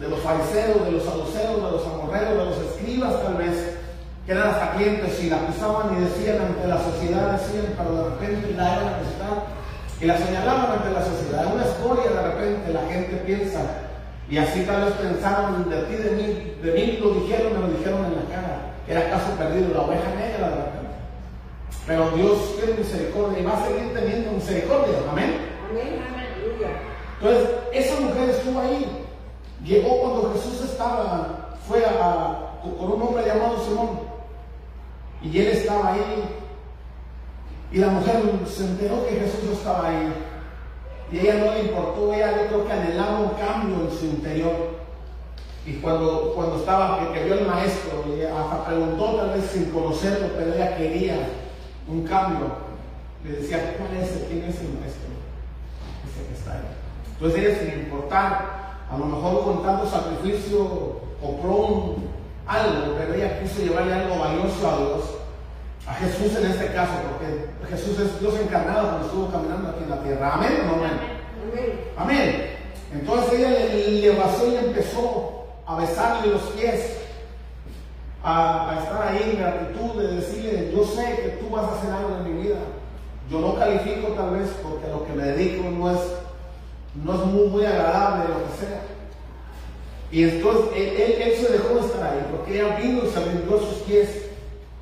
[0.00, 3.76] de los fariseos, de los saduceos, de los amorreros, de los escribas tal vez,
[4.24, 8.04] que eran hasta clientes y la pisaban y decían ante la sociedad, decían, pero de
[8.10, 9.58] repente la iban a pisar
[10.00, 11.52] y la señalaban ante la sociedad.
[11.52, 13.60] Una escoria de repente la gente piensa,
[14.30, 17.78] y así tal vez pensaron de ti, de mí, de mí lo dijeron, me lo
[17.78, 20.78] dijeron en la cara, que era caso perdido, la oveja negra de repente.
[21.86, 25.38] Pero Dios tiene misericordia y va a seguir teniendo misericordia, amén.
[25.70, 26.04] Amén.
[26.04, 26.68] Aleluya.
[27.18, 29.07] Entonces, esa mujer estuvo ahí.
[29.64, 31.82] Llegó cuando Jesús estaba, fue
[32.78, 34.00] con un hombre llamado Simón.
[35.22, 36.24] Y él estaba ahí.
[37.70, 40.12] Y la mujer se enteró que Jesús estaba ahí.
[41.10, 44.78] Y ella no le importó, ella yo creo que anhelaba un cambio en su interior.
[45.66, 50.28] Y cuando, cuando estaba, que, vio el maestro, y hasta preguntó tal vez sin conocerlo,
[50.36, 51.28] pero ella quería
[51.86, 52.46] un cambio.
[53.24, 54.08] Le decía, ¿cuál es?
[54.28, 55.08] ¿Quién es el maestro?
[56.06, 56.60] Ese que está ahí.
[57.14, 61.96] Entonces ella sin importar, a lo mejor con tanto sacrificio, compró
[62.46, 65.04] algo, pero ella quiso llevarle algo valioso a Dios,
[65.86, 69.90] a Jesús en este caso, porque Jesús es Dios encarnado cuando estuvo caminando aquí en
[69.90, 70.34] la tierra.
[70.34, 71.18] Amén no amén.
[71.96, 72.58] Amén.
[72.92, 76.96] Entonces ella le, le y empezó a besarle los pies,
[78.22, 81.90] a, a estar ahí en gratitud, de decirle, yo sé que tú vas a hacer
[81.90, 82.56] algo en mi vida.
[83.30, 86.00] Yo no califico tal vez porque lo que me dedico no es,
[86.94, 88.80] no es muy, muy agradable, lo que sea.
[90.10, 93.60] Y entonces él, él- se dejó estar ahí, porque ella vino y se rindió a
[93.60, 94.08] sus pies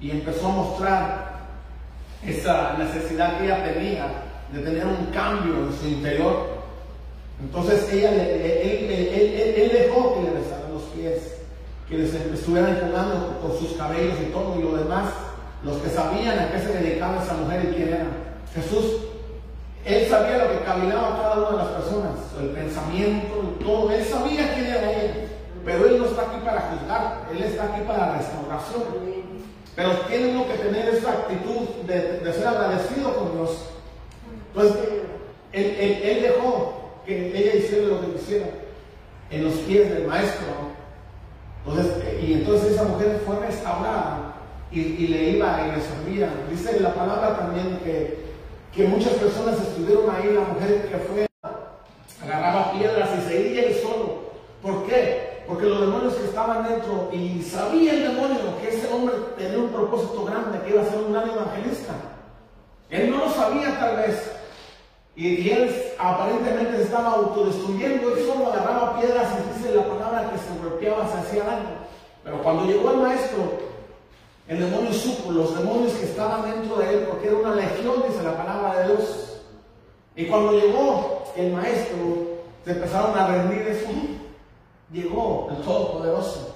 [0.00, 1.36] y empezó a mostrar
[2.24, 4.06] esa necesidad que ella tenía
[4.52, 6.56] de tener un cambio en su interior.
[7.40, 11.34] Entonces ella, él- él dejó que le besaran los pies,
[11.88, 15.10] que les estuvieran jugando con sus cabellos y todo y lo demás.
[15.64, 18.06] Los que sabían a qué se dedicaba esa mujer y quién era.
[18.54, 18.84] Jesús,
[19.86, 23.34] él sabía lo que caminaba cada una de las personas, el pensamiento,
[23.64, 23.92] todo.
[23.92, 25.14] Él sabía quién era ella.
[25.64, 28.82] Pero él no está aquí para juzgar, él está aquí para la restauración.
[29.76, 33.50] Pero tiene uno que tener esa actitud de, ser agradecido con Dios.
[34.54, 34.82] Entonces,
[35.52, 38.46] él, él- dejó que ella hiciera lo que quisiera
[39.30, 40.46] en los pies del maestro.
[41.64, 44.34] Entonces, y entonces esa mujer fue restaurada
[44.72, 46.30] y, y le iba y le servía.
[46.50, 48.25] Dice la palabra también que,
[48.76, 51.26] que muchas personas estuvieron ahí, la mujer que fue,
[52.22, 54.26] agarraba piedras y se iba él solo.
[54.60, 55.44] ¿Por qué?
[55.48, 59.70] Porque los demonios que estaban dentro, y sabía el demonio que ese hombre tenía un
[59.70, 61.94] propósito grande, que iba a ser un gran evangelista.
[62.90, 64.32] Él no lo sabía tal vez.
[65.16, 70.62] Y, él aparentemente estaba autodestruyendo, él solo agarraba piedras y dice la palabra que se
[70.62, 71.86] golpeaba, se hacía daño.
[72.22, 73.65] Pero cuando llegó el maestro,
[74.48, 78.22] el demonio supo los demonios que estaban dentro de él, porque era una legión, dice
[78.22, 79.40] la palabra de Dios.
[80.14, 81.96] Y cuando llegó el maestro,
[82.64, 83.88] se empezaron a rendir eso.
[84.92, 86.54] Llegó el Todopoderoso.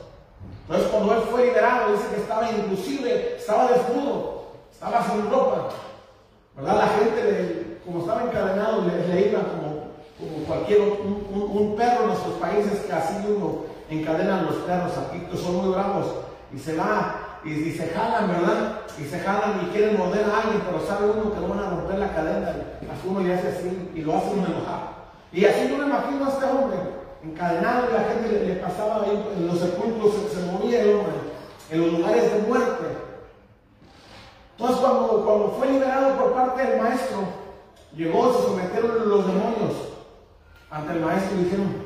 [0.62, 5.68] Entonces cuando él fue liberado, dice que estaba inclusive, estaba desnudo, estaba sin ropa.
[6.56, 6.76] ¿Verdad?
[6.78, 11.26] La gente, como estaba encadenado, le, le iba como, como cualquier un-
[11.58, 15.74] un perro en nuestros países, que así uno encadenan los perros aquí, que son muy
[15.74, 16.06] bravos,
[16.54, 18.80] y se va, y, y se jalan, ¿verdad?
[18.98, 21.98] Y se jalan y quieren morder a alguien, pero sabe uno que van a romper
[21.98, 25.00] la cadena, así uno le hace así, y lo hace uno enojar.
[25.32, 26.78] Y así yo me imagino a este hombre,
[27.22, 31.14] encadenado, y la gente le, pasaba ahí en los sepulcros, se, se movía el hombre,
[31.70, 32.84] en los lugares de muerte.
[34.52, 37.20] Entonces cuando, cuando fue liberado por parte del maestro,
[37.96, 39.72] llegó, se sometieron los demonios
[40.70, 41.79] ante el maestro y dijeron,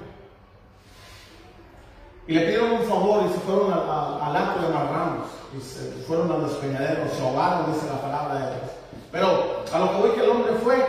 [2.26, 5.26] y le pidieron un favor y se fueron a- a- al acto de marranos,
[5.56, 8.70] y se fueron al despeñadero, se ahogaron, dice la palabra de Dios.
[9.12, 9.26] Pero
[9.72, 10.84] a lo que voy que el hombre fue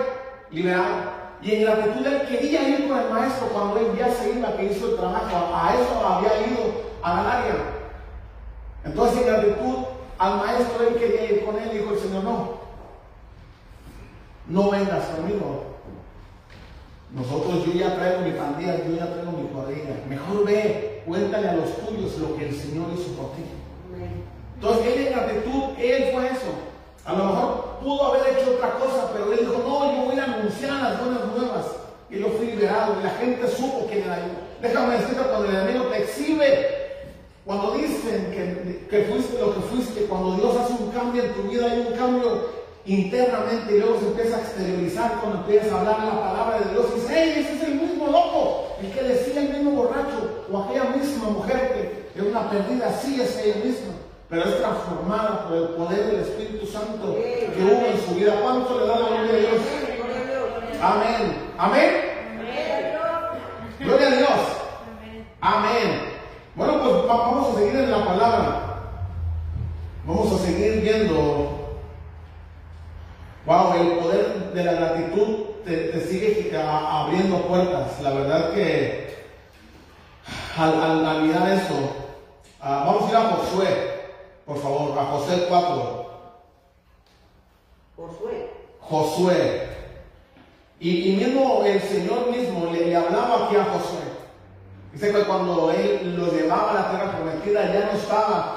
[0.52, 1.16] liberado.
[1.42, 4.66] Y en gratitud él quería ir con el maestro cuando él ya se iba, que
[4.66, 5.36] hizo el trabajo.
[5.54, 6.60] A, a eso había ido
[7.04, 7.56] a Galaria.
[8.84, 9.76] Entonces en gratitud
[10.18, 12.50] al maestro él quería ir con él, dijo el Señor, no,
[14.48, 15.64] no vengas conmigo.
[17.12, 20.04] Nosotros, yo ya traigo mi pandilla, yo ya traigo mi cuadrilla.
[20.10, 23.44] Mejor ve, cuéntale a los tuyos lo que el Señor hizo por ti.
[24.56, 26.52] Entonces él en gratitud, él fue eso.
[27.06, 30.24] A lo mejor pudo haber hecho otra cosa, pero él dijo, no, yo voy a
[30.24, 31.66] anunciar las buenas nuevas.
[32.10, 34.34] Y lo fui liberado y la gente supo quién era yo.
[34.62, 36.68] Déjame decirte, cuando el enemigo te exhibe,
[37.46, 41.44] cuando dicen que, que fuiste lo que fuiste, cuando Dios hace un cambio en tu
[41.44, 46.00] vida, hay un cambio internamente y luego se empieza a exteriorizar cuando empiezas a hablar
[46.06, 49.42] la palabra de Dios y dices, hey, ese es el mismo loco, el que decía
[49.42, 53.94] el mismo borracho, o aquella misma mujer que es una perdida, sí es ella misma,
[54.30, 58.34] pero es transformada por el poder del Espíritu Santo que hubo en su vida.
[58.42, 59.62] ¿Cuánto le da la gloria a Dios?
[60.82, 61.38] Amén.
[61.58, 61.92] Amén.
[63.80, 64.30] Gloria a Dios.
[65.42, 66.02] Amén.
[66.56, 68.62] Bueno, pues va- vamos a seguir en la palabra.
[70.06, 71.52] Vamos a seguir viendo.
[73.46, 75.36] Wow, el poder de la gratitud
[75.66, 78.02] te, te sigue a- abriendo puertas.
[78.02, 79.05] La verdad que
[80.56, 81.74] al, al- al mirar eso,
[82.62, 84.12] ah, vamos a ir a Josué,
[84.46, 86.06] por favor, a José 4.
[87.96, 88.50] Josué.
[88.82, 89.70] Josué.
[90.80, 94.04] Y, y mismo el Señor mismo le, le hablaba aquí a Josué.
[94.94, 98.56] Dice que cuando él lo llevaba a la tierra prometida ya no estaba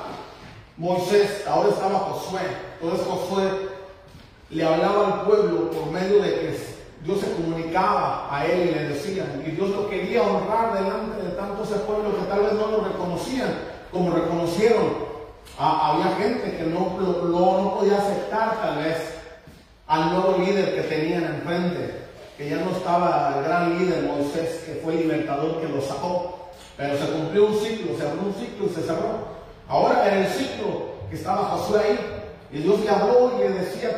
[0.77, 2.41] Moisés, ahora estaba Josué.
[2.81, 3.69] Entonces Josué
[4.51, 8.89] le hablaba al pueblo por medio de que Dios se comunicaba a él y le
[8.89, 12.67] decía, y Dios lo quería honrar delante de tanto ese pueblo que tal vez no
[12.67, 13.55] lo reconocían
[13.93, 15.09] como reconocieron.
[15.59, 18.97] Había gente que no, no podía aceptar tal vez
[19.87, 22.03] al nuevo líder que tenían enfrente,
[22.37, 26.51] que ya no estaba el gran líder Moisés, que fue el libertador que lo sacó,
[26.77, 29.39] pero se cumplió un ciclo, se abrió un ciclo y se cerró.
[29.69, 31.99] Ahora en el ciclo que estaba Josué ahí,
[32.51, 33.91] y Dios le habló y le decía,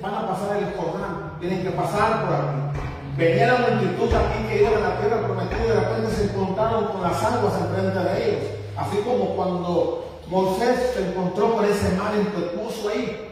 [0.00, 2.80] van a pasar el Jordán, tienen que pasar por aquí.
[3.18, 6.86] Venía la multitud aquí que iban a la tierra prometida y de repente se encontraron
[6.86, 8.44] con las aguas enfrente de ellos,
[8.76, 13.24] así como cuando Moisés se encontró con ese mar impetuoso ahí.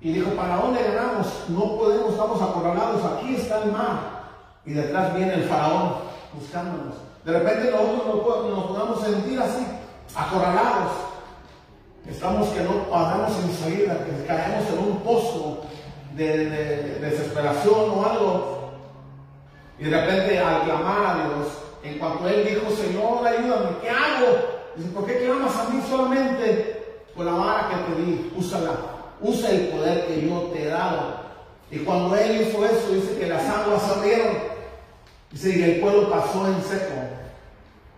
[0.00, 1.26] Y dijo, ¿para dónde ganamos?
[1.48, 4.18] No podemos, estamos acorralados, aquí está el mar.
[4.64, 5.94] Y detrás viene el faraón
[6.32, 6.94] buscándonos.
[7.24, 9.66] de repente nosotros nos, nos podamos sentir así,
[10.14, 11.07] acorralados.
[12.10, 15.62] Estamos que no andamos sin salida, que caemos en un pozo
[16.14, 18.70] de, de- de desesperación o algo.
[19.78, 21.48] Y de repente al clamar a Dios,
[21.84, 24.36] en cuanto él dijo, Señor, ayúdame, ¿qué hago?
[24.76, 27.04] Dice, ¿por qué clamas a mí solamente?
[27.14, 28.70] Con la vara que te di, úsala,
[29.20, 31.18] usa el poder que yo te he dado.
[31.70, 34.36] Y cuando él hizo eso, dice que las aguas se abrieron.
[35.30, 36.94] Dice, y el pueblo pasó en seco.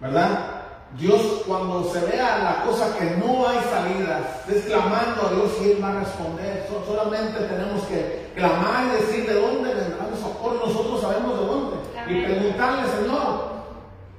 [0.00, 0.49] ¿Verdad?
[0.98, 5.70] Dios cuando se vea la cosa que no hay salidas, estés clamando a Dios y
[5.72, 6.66] Él va a responder.
[6.68, 10.66] So- solamente tenemos que clamar y decir de dónde vendrá el socorro.
[10.66, 11.76] Nosotros sabemos de dónde.
[12.08, 13.50] Y preguntarle, Señor,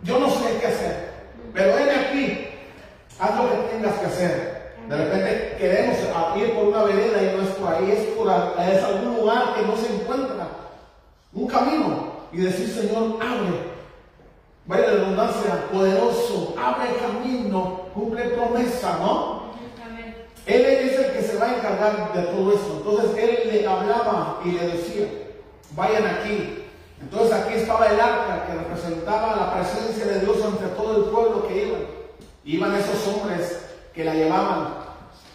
[0.04, 1.12] yo no sé qué hacer,
[1.54, 2.48] pero ven aquí,
[3.20, 4.62] haz lo que tengas que hacer.
[4.88, 5.98] De repente queremos
[6.38, 9.62] ir por una vereda y no es por ahí, es por es algún lugar que
[9.64, 10.48] no se encuentra,
[11.34, 12.12] un camino.
[12.34, 13.71] Y decir, Señor, abre,
[14.66, 19.42] vaya la redundancia, poderoso, abre camino, cumple promesa, ¿no?
[20.46, 22.78] Él es el que se va a encargar de todo eso.
[22.78, 25.08] Entonces él le hablaba y le decía,
[25.76, 26.66] vayan aquí.
[27.00, 31.48] Entonces aquí estaba el arca que representaba la presencia de Dios entre todo el pueblo
[31.48, 31.82] que iban.
[32.44, 34.76] Iban esos hombres que la llevaban.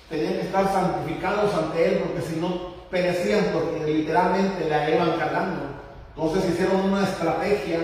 [0.09, 5.63] Tenían que estar santificados ante él porque si no perecían porque literalmente la iban cargando.
[6.15, 7.81] Entonces hicieron una estrategia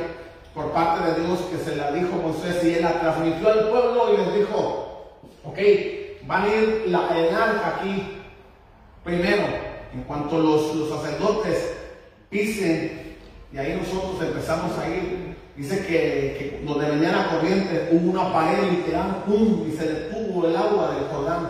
[0.54, 4.12] por parte de Dios que se la dijo Moisés y él la transmitió al pueblo
[4.12, 5.08] y les dijo,
[5.44, 5.58] ok,
[6.26, 8.18] van a ir la, arca aquí
[9.04, 9.42] primero,
[9.94, 11.72] en cuanto los, los sacerdotes
[12.30, 13.16] pisen,
[13.52, 15.32] y ahí nosotros empezamos a ir.
[15.54, 15.86] Dice que,
[16.38, 19.66] que donde venía la corriente hubo una pared literal, ¡pum!
[19.68, 21.48] y se detuvo el agua del Jordán.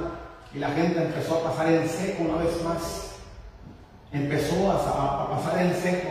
[0.52, 3.12] Y la gente empezó a pasar en seco una vez más.
[4.12, 6.08] Empezó a- a pasar en seco.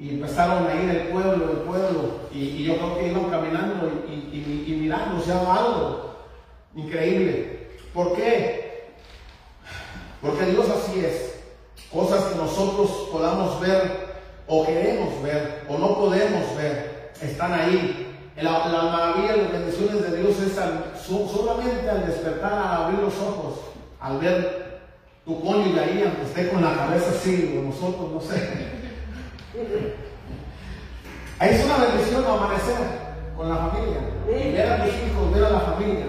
[0.00, 2.20] Y empezaron a ir el pueblo, el pueblo.
[2.32, 6.16] Y, y yo creo que iban caminando y, y, y, y mirando, o sea, algo
[6.74, 7.68] increíble.
[7.92, 8.94] ¿Por qué?
[10.22, 11.42] Porque Dios así es.
[11.92, 14.10] Cosas que nosotros podamos ver
[14.46, 18.06] o queremos ver o no podemos ver, están ahí.
[18.36, 20.54] La, la maravilla de las bendiciones de Dios es
[21.04, 23.60] solamente al despertar, al abrir los ojos,
[24.00, 24.80] al ver
[25.26, 28.79] tu cónyuge ahí, aunque esté con la cabeza así, o nosotros, no sé.
[31.40, 32.76] Es una bendición amanecer
[33.36, 36.06] con la familia, y ver a tus hijos, ver a la familia.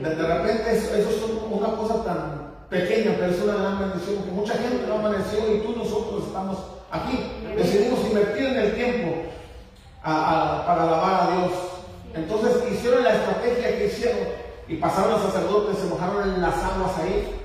[0.00, 3.78] De, de repente eso, eso es un- una cosa tan pequeña, pero es una gran
[3.78, 6.58] bendición que mucha gente no amaneció y tú y nosotros estamos
[6.90, 7.30] aquí.
[7.56, 9.22] Decidimos invertir en el tiempo
[10.02, 11.52] a- a- para alabar a Dios.
[12.14, 14.18] Entonces hicieron la estrategia que hicieron
[14.68, 17.40] y pasaron los sacerdotes, se mojaron en las aguas ahí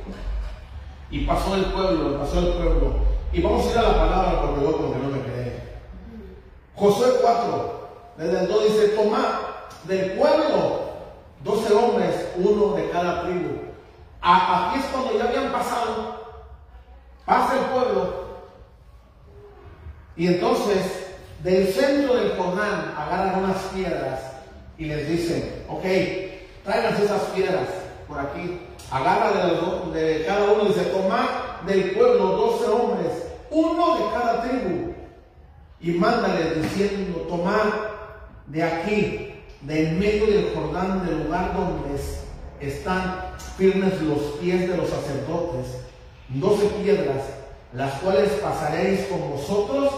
[1.12, 3.11] y pasó el pueblo, pasó el pueblo.
[3.34, 5.64] Y vamos a ir a la palabra porque yo como que no me quedé.
[6.76, 9.40] Josué 4, desde el 2 dice, toma
[9.86, 10.82] del pueblo
[11.44, 13.60] 12 hombres, uno de cada tribu.
[14.22, 16.22] Aquí es cuando ya habían pasado,
[17.26, 18.22] pasa el pueblo,
[20.16, 21.08] y entonces
[21.42, 24.20] del centro del Jordán agarran unas piedras
[24.78, 25.84] y les dicen, ok,
[26.64, 27.68] tráiganse esas piedras
[28.08, 28.60] por aquí.
[28.92, 33.12] Agarra de, los de cada uno, dice, toma del pueblo 12 hombres,
[33.50, 34.94] uno de cada tribu
[35.80, 37.66] y mándale diciendo, tomad
[38.48, 42.20] de aquí, de en medio del Jordán, del lugar donde es-
[42.60, 45.78] están firmes los pies de los sacerdotes,
[46.30, 47.24] doce piedras,
[47.74, 49.90] las cuales pasaréis con vosotros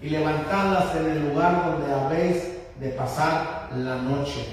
[0.00, 2.48] y levantadlas en el lugar donde habéis
[2.80, 4.44] de pasar la noche.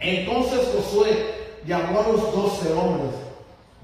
[0.00, 1.34] Entonces Josué
[1.66, 3.12] llamó a los doce hombres,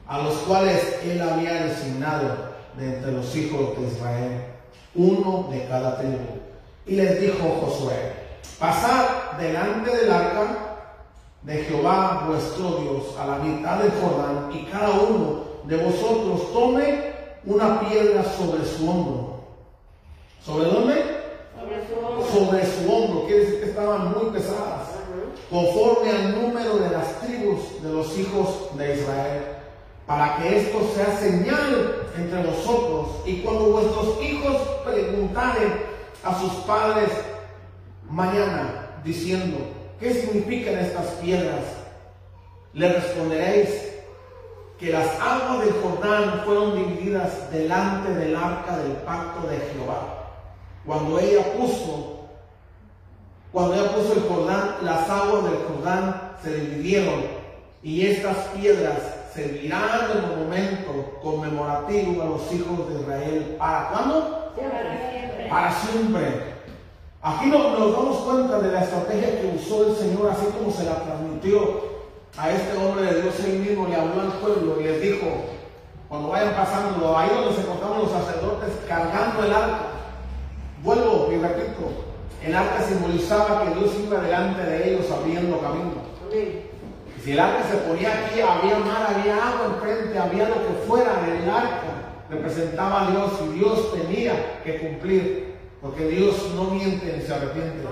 [0.08, 2.48] a los cuales él había designado
[2.78, 4.44] de entre los hijos de Israel,
[4.94, 6.16] uno de cada tribu.
[6.86, 8.14] Y les dijo Josué,
[8.58, 10.46] pasad delante del arca
[11.42, 17.12] de Jehová vuestro Dios a la mitad del Jordán, y cada uno de vosotros tome
[17.44, 19.40] una piedra sobre su hombro.
[20.42, 20.94] ¿Sobre dónde?
[21.54, 22.26] Sobre su hombro.
[22.26, 24.88] sobre su hombro, quiere decir que estaban muy pesadas,
[25.50, 29.57] conforme al número de las tribus de los hijos de Israel,
[30.08, 35.82] para que esto sea señal entre vosotros, y cuando vuestros hijos preguntaren
[36.24, 37.10] a sus padres
[38.08, 39.58] mañana, diciendo,
[40.00, 41.62] ¿qué significan estas piedras?
[42.72, 43.68] Le responderéis
[44.78, 50.30] que las aguas del Jordán fueron divididas delante del arca del pacto de Jehová.
[50.86, 52.20] Cuando ella puso,
[53.52, 57.24] cuando ella puso el Jordán, las aguas del Jordán se dividieron
[57.82, 63.56] y estas piedras servirán de monumento conmemorativo a los hijos de Israel.
[63.58, 64.52] ¿Para cuándo?
[64.56, 65.46] Para siempre.
[65.48, 66.58] Para siempre.
[67.22, 70.84] Aquí no- nos damos cuenta de la estrategia que usó el Señor, así como se
[70.84, 71.58] la transmitió
[72.36, 73.34] a este hombre de Dios.
[73.44, 75.26] Él mismo le habló al pueblo y les dijo,
[76.08, 79.78] cuando vayan pasando, ahí donde se encontraban los sacerdotes cargando el arca.
[80.82, 81.90] Vuelvo y repito,
[82.44, 85.92] el arca simbolizaba que Dios iba delante de ellos abriendo camino.
[86.28, 86.67] Amén.
[87.28, 91.50] El arca se ponía aquí, había mar, había agua enfrente, había lo que fuera el
[91.50, 92.24] arca.
[92.30, 95.54] Representaba a Dios y Dios tenía que cumplir.
[95.82, 97.86] Porque Dios no miente ni se arrepiente.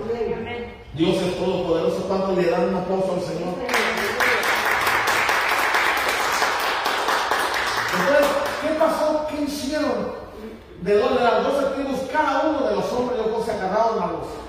[0.95, 2.07] Dios es todopoderoso.
[2.09, 3.55] ¿Cuánto le dan un aplauso al Señor?
[7.93, 8.27] Entonces,
[8.63, 9.27] ¿qué pasó?
[9.29, 10.17] ¿Qué hicieron?
[10.81, 14.46] De donde las doce tribus, cada uno de los hombres, yo se agarraron a los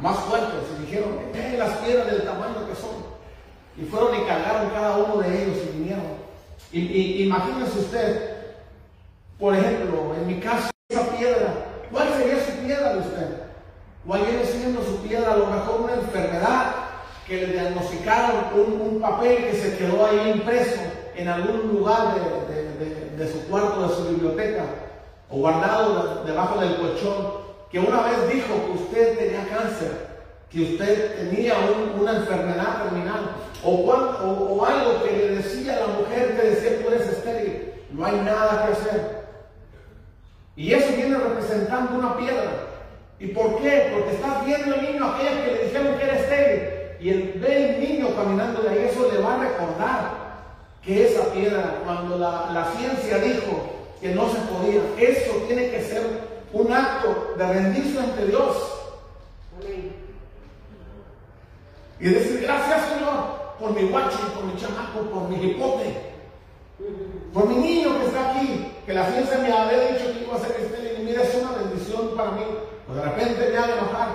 [0.00, 3.00] más fuertes y dijeron, "Eh, las piedras del tamaño que son.
[3.76, 6.04] Y fueron y cargaron cada uno de ellos y vinieron.
[6.72, 8.36] Y, imagínense usted,
[9.38, 11.52] por ejemplo, en mi caso, esa piedra,
[11.90, 13.28] ¿cuál sería su piedra de usted?
[14.06, 15.32] ¿Cuál viene siendo su piedra?
[15.32, 16.74] A lo mejor una enfermedad
[17.26, 20.80] que le diagnosticaron, un, un papel que se quedó ahí impreso
[21.16, 24.64] en algún lugar de, de- de- su cuarto, de su biblioteca,
[25.30, 30.08] o guardado de- debajo del colchón, que una vez dijo que usted tenía cáncer,
[30.50, 33.30] que usted tenía un- una enfermedad terminal,
[33.62, 38.16] o, algo que le decía a la mujer que decía tú eres estéril, no hay
[38.20, 39.20] nada que hacer.
[40.56, 42.50] Y eso viene representando una piedra.
[43.18, 43.90] ¿Y por qué?
[43.94, 46.62] Porque estás viendo el niño aquella que le dijeron que era estéril.
[47.00, 50.10] Y él ve el niño caminando de ahí, eso le va a recordar
[50.82, 55.82] que esa piedra, cuando la, la ciencia dijo que no se podía, eso tiene que
[55.82, 56.02] ser
[56.52, 58.56] un acto de rendirse ante Dios.
[62.00, 65.94] Y decir, gracias Señor por mi guacho, por mi chamaco, por mi hipote,
[67.34, 70.38] por mi niño que está aquí, que la ciencia me había dicho que iba a
[70.40, 72.42] ser estéril y mira, es una bendición para mí.
[72.86, 74.08] Pues de repente me haga enojar,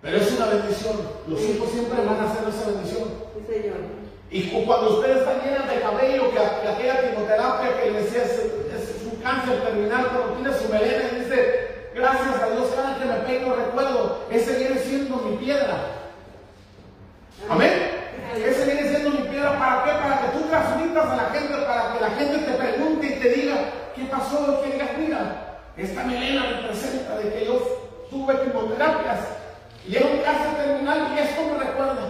[0.00, 0.96] pero es una bendición.
[1.26, 3.08] Los hijos siempre van a hacer esa bendición.
[3.34, 3.76] Sí, Señor.
[4.30, 8.22] Y cu- cuando usted está llena de cabello, que, que aquella quimioterapia que le decía
[9.24, 13.56] cáncer terminal, cuando tiene su melena y dice, gracias a Dios, cada que me peino
[13.56, 15.76] recuerdo, ese viene siendo mi piedra.
[17.48, 17.72] Amén.
[18.36, 19.58] Ese viene siendo mi piedra.
[19.58, 19.90] ¿Para qué?
[19.92, 23.28] Para que tú transmitas a la gente, para que la gente te pregunte y te
[23.30, 23.56] diga,
[23.96, 24.62] ¿qué pasó?
[24.62, 29.20] Que digas, mira, esta melena representa de que yo tuve quimioterapias
[29.88, 32.08] y era un cáncer terminal y esto me recuerda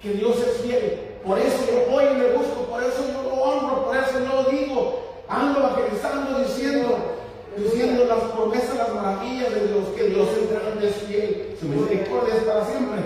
[0.00, 1.18] que Dios es fiel.
[1.24, 4.42] Por eso yo voy y le busco, por eso yo lo honro, por eso yo
[4.42, 5.05] lo digo.
[5.28, 7.18] Ando evangelizando, diciendo,
[7.56, 12.34] diciendo las promesas, las maravillas de Dios, que Dios es grande, es fiel, su misericordia
[12.34, 13.00] es para siempre.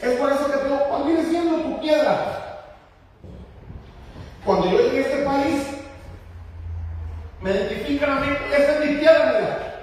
[0.00, 2.64] Es por eso que te digo, ¿cuál viene siendo tu piedra?
[4.44, 5.62] Cuando yo llegué a este país,
[7.40, 9.73] me identifican a mí, esa es mi piedra, mira.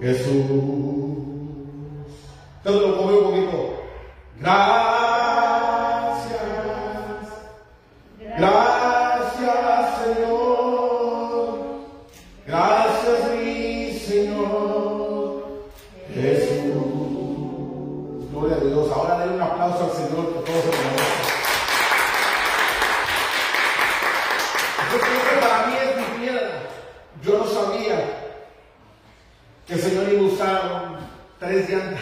[0.00, 0.44] Jesús.
[2.64, 3.58] Cántalo conmigo un poquito.
[4.40, 5.20] Gracias.
[8.38, 11.58] Gracias, Señor.
[12.46, 15.44] Gracias, mi Señor.
[16.14, 16.74] Jesús.
[18.32, 18.90] Gloria a Dios.
[18.90, 20.99] Ahora dale un aplauso al Señor por todos hermanos.
[31.60, 31.96] decían,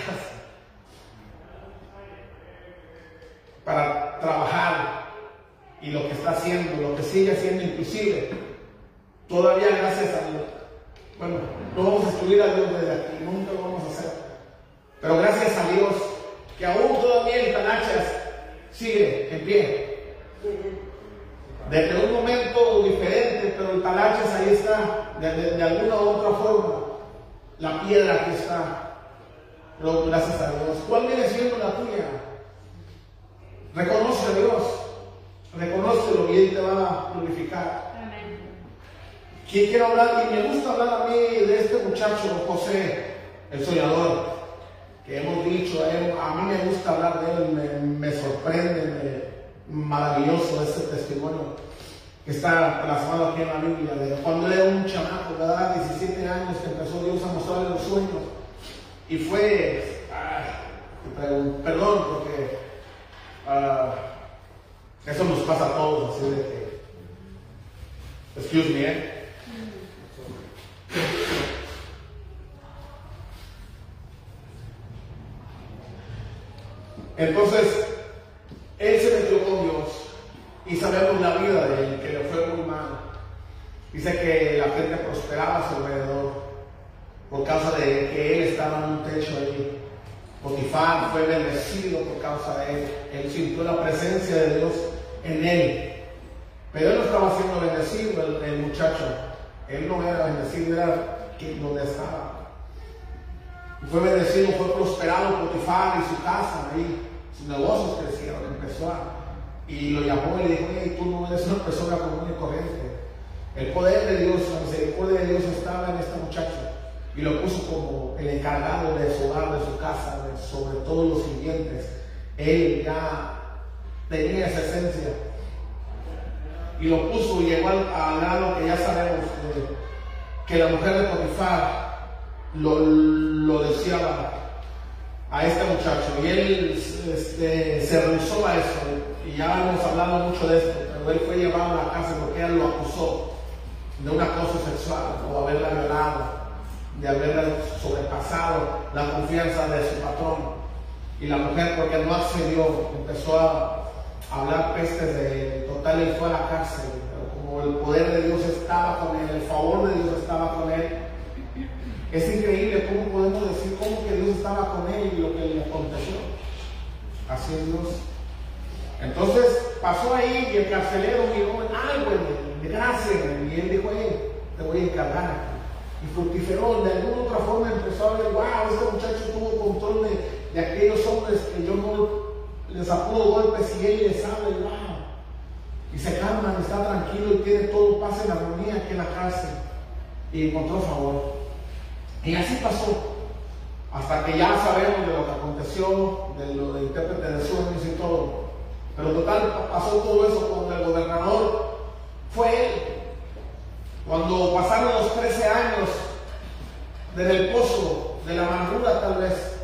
[207.19, 209.57] desde el pozo, de la amargura tal vez,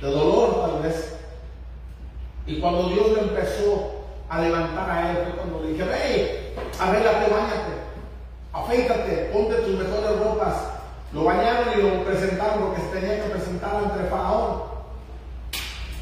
[0.00, 1.14] de dolor tal vez,
[2.46, 3.92] y cuando Dios le empezó
[4.28, 7.74] a levantar a él, fue cuando le dije, hey, arréglate, bañate,
[8.52, 10.54] afeítate, ponte tus mejores ropas.
[11.12, 14.64] Lo bañaron y lo presentaron porque se tenía que presentar ante Faraón.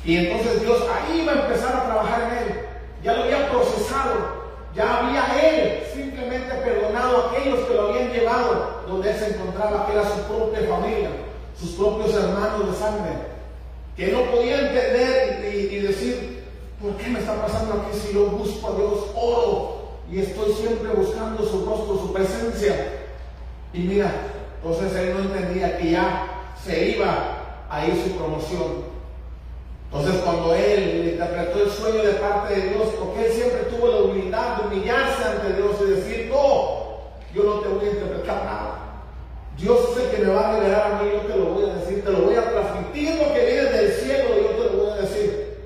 [0.04, 2.60] Y entonces Dios ahí iba a empezar a trabajar en él.
[3.04, 4.41] Ya lo había procesado.
[4.74, 9.86] Ya había él simplemente perdonado a aquellos que lo habían llevado donde él se encontraba,
[9.86, 11.10] que era su propia familia,
[11.58, 13.12] sus propios hermanos de sangre.
[13.96, 16.44] Que no podía entender y, decir,
[16.80, 20.92] ¿por qué me está pasando aquí si yo busco a Dios, oro y estoy siempre
[20.92, 22.74] buscando su rostro, su presencia?
[23.74, 24.10] Y mira,
[24.62, 28.91] entonces él no entendía que ya se iba a ir su promoción.
[29.92, 33.96] Entonces cuando él interpretó el sueño de parte de Dios, porque él siempre tuvo la
[33.98, 36.82] humildad de humillarse ante Dios y decir, no,
[37.34, 38.78] yo no te voy a interpretar nada.
[39.58, 41.74] Dios es el que me va a revelar a mí, yo te lo voy a
[41.74, 44.90] decir, te lo voy a transmitir lo que viene del cielo, yo te lo voy
[44.92, 45.58] a decir.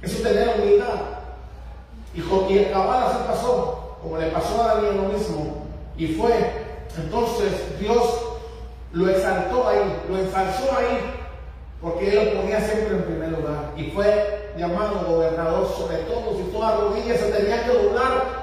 [0.00, 1.00] Eso es tener humildad.
[2.14, 5.66] Y, y acabar así pasó, como le pasó a Daniel lo mismo.
[5.98, 6.32] Y fue,
[6.96, 8.22] entonces Dios
[8.92, 11.19] lo exaltó ahí, lo ensalzó ahí,
[11.80, 13.72] porque él lo ponía siempre en primer lugar.
[13.76, 18.40] Y fue llamado gobernador sobre todos y todas rodillas se tenía que doblar,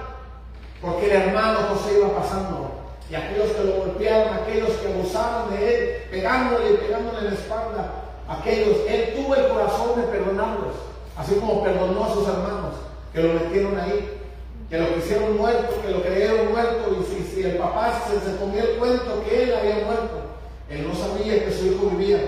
[0.81, 2.72] porque el hermano José iba pasando.
[3.09, 7.34] Y aquellos que lo golpearon, aquellos que abusaron de él, pegándole y pegándole en la
[7.34, 7.91] espalda,
[8.27, 10.76] aquellos, él tuvo el corazón de perdonarlos,
[11.15, 12.76] así como perdonó a sus hermanos
[13.14, 14.19] que lo metieron ahí,
[14.69, 18.38] que lo quisieron muerto, que lo creyeron muerto, y si, si el papá se, se
[18.38, 20.22] comió el cuento que él había muerto,
[20.69, 22.19] él no sabía que su hijo vivía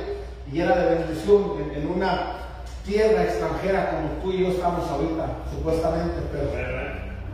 [0.52, 2.40] y era de bendición en, en una
[2.86, 6.50] tierra extranjera como tú y yo estamos ahorita, supuestamente, pero,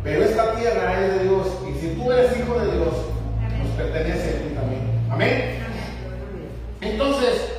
[0.03, 2.93] pero esta tierra es de Dios y si tú eres hijo de Dios,
[3.57, 4.81] nos pertenece a ti también.
[5.09, 5.59] Amén.
[6.81, 7.55] Entonces,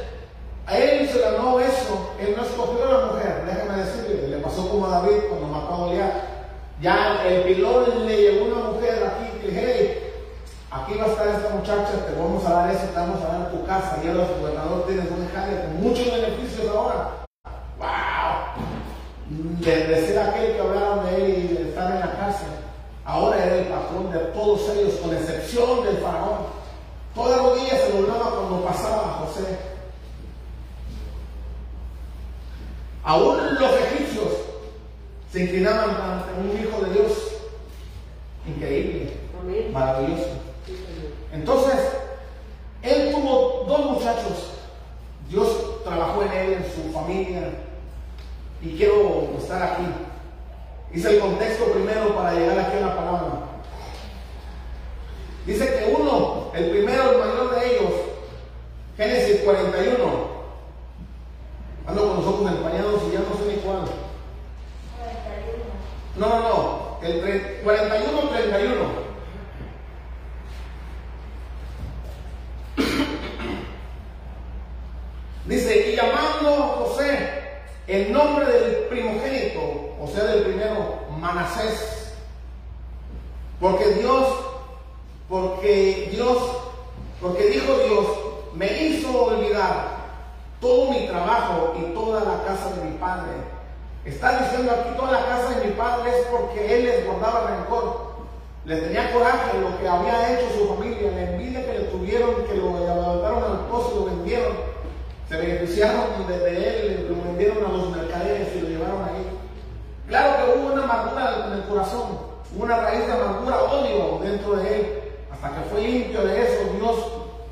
[0.66, 4.68] a él se ganó eso, él no escogió a la mujer, déjame decirle, le pasó
[4.68, 6.12] como a David cuando mató a Goliat.
[6.82, 10.05] Ya el pilón le llegó una mujer aquí que, hey,
[10.82, 13.50] aquí va a estar esta muchacha, te vamos a dar eso, te vamos a dar
[13.50, 17.10] tu casa, y ahora gobernador tienes una calle con muchos beneficios ahora.
[17.78, 18.64] ¡Wow!
[19.60, 22.48] De, de ser aquel que hablaron de él y de estar en la cárcel,
[23.04, 26.46] ahora era el patrón de todos ellos, con excepción del faraón.
[27.14, 29.58] Toda rodilla se doblaba cuando pasaba José.
[33.02, 34.28] Aún los egipcios
[35.32, 37.12] se inclinaban ante un hijo de Dios.
[38.46, 39.72] Increíble, Amén.
[39.72, 40.28] maravilloso.
[41.36, 41.76] Entonces,
[42.82, 44.52] él tuvo dos muchachos.
[45.28, 47.50] Dios trabajó en él, en su familia.
[48.62, 49.82] Y quiero estar aquí.
[50.94, 53.30] Hice el contexto primero para llegar aquí a la palabra.
[55.44, 57.92] Dice que uno, el primero, el mayor de ellos,
[58.96, 60.36] Génesis 41.
[61.86, 63.84] Ando con los ojos empañados y ya no sé ni cuál.
[66.16, 66.98] No, no, no.
[67.02, 68.74] El tre- 41, 31.
[75.46, 77.18] Dice, y llamando a José
[77.86, 79.60] el nombre del primogénito,
[80.00, 82.12] o sea, del primero, Manasés,
[83.60, 84.26] porque Dios,
[85.28, 86.38] porque Dios,
[87.20, 88.06] porque dijo Dios,
[88.54, 89.96] me hizo olvidar
[90.60, 93.32] todo mi trabajo y toda la casa de mi padre.
[94.04, 98.06] Está diciendo aquí toda la casa de mi padre es porque él les guardaba rencor.
[98.64, 102.54] Le tenía coraje lo que había hecho su familia, la envidia que le tuvieron, que
[102.54, 104.75] lo levantaron al pozo y lo vendieron.
[105.28, 109.26] Se beneficiaron de, de él, lo vendieron a los mercaderes y lo llevaron ahí.
[110.08, 112.18] Claro que hubo una amargura en el corazón,
[112.56, 115.02] una raíz de amargura, odio dentro de él.
[115.32, 116.96] Hasta que fue limpio de eso, Dios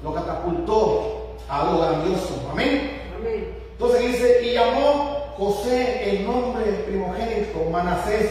[0.05, 2.49] lo catapultó a algo grandioso.
[2.53, 3.03] Amén.
[3.19, 3.59] Amén.
[3.73, 8.31] Entonces dice, y llamó José el nombre primogénito, Manasés,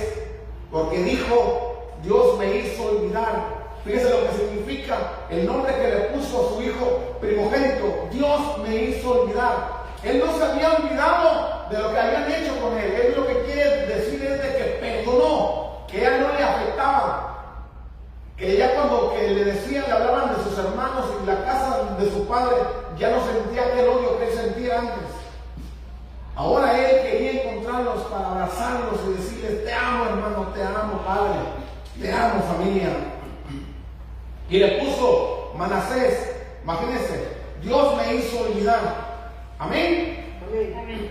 [0.72, 3.52] porque dijo, Dios me hizo olvidar.
[3.84, 4.97] Fíjese lo que significa
[5.30, 8.07] el nombre que le puso a su hijo primogénito.
[8.11, 9.84] Dios me hizo olvidar.
[10.03, 12.91] Él no se había olvidado de lo que habían hecho con él.
[12.91, 17.30] Él lo que quiere decir es de que perdonó, que ella no le afectaba.
[18.38, 22.10] Que ya cuando que le decían, le hablaban de sus hermanos y la casa de
[22.10, 22.55] su padre,
[22.97, 25.10] ya no sentía aquel odio que él sentía antes.
[26.35, 31.39] Ahora él quería encontrarlos para abrazarlos y decirles, te amo hermano, te amo padre,
[32.01, 33.12] te amo familia.
[34.53, 36.30] Y le puso Manasés,
[36.63, 37.27] imagínense,
[37.63, 39.31] Dios me hizo olvidar.
[39.57, 40.38] Amén.
[40.47, 41.09] Amén.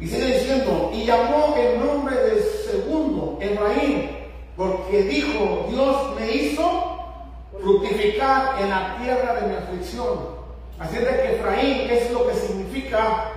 [0.00, 4.08] Y sigue diciendo, y llamó el nombre del segundo, Efraín,
[4.56, 6.98] porque dijo, Dios me hizo
[7.60, 10.18] fructificar en la tierra de mi aflicción.
[10.78, 13.32] Así es de que Efraín es lo que significa,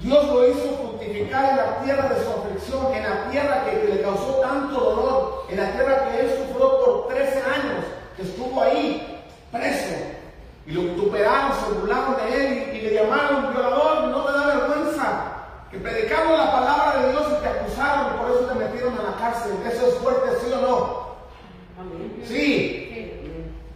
[0.00, 3.94] Dios lo hizo fructificar en la tierra de su aflicción, en la tierra que, que
[3.94, 7.84] le causó tanto dolor, en la tierra que él sufrió por 13 años,
[8.16, 9.94] que estuvo ahí preso.
[10.66, 14.46] Y lo vituperaron, se burlaron de él y, y le llamaron violador, no te da
[14.46, 15.24] vergüenza.
[15.70, 19.16] Que predicamos la palabra de Dios y te acusaron, por eso te metieron a la
[19.16, 19.52] cárcel.
[19.70, 21.04] Eso es fuerte, ¿sí o no?
[21.78, 22.22] Amén.
[22.24, 23.12] Sí,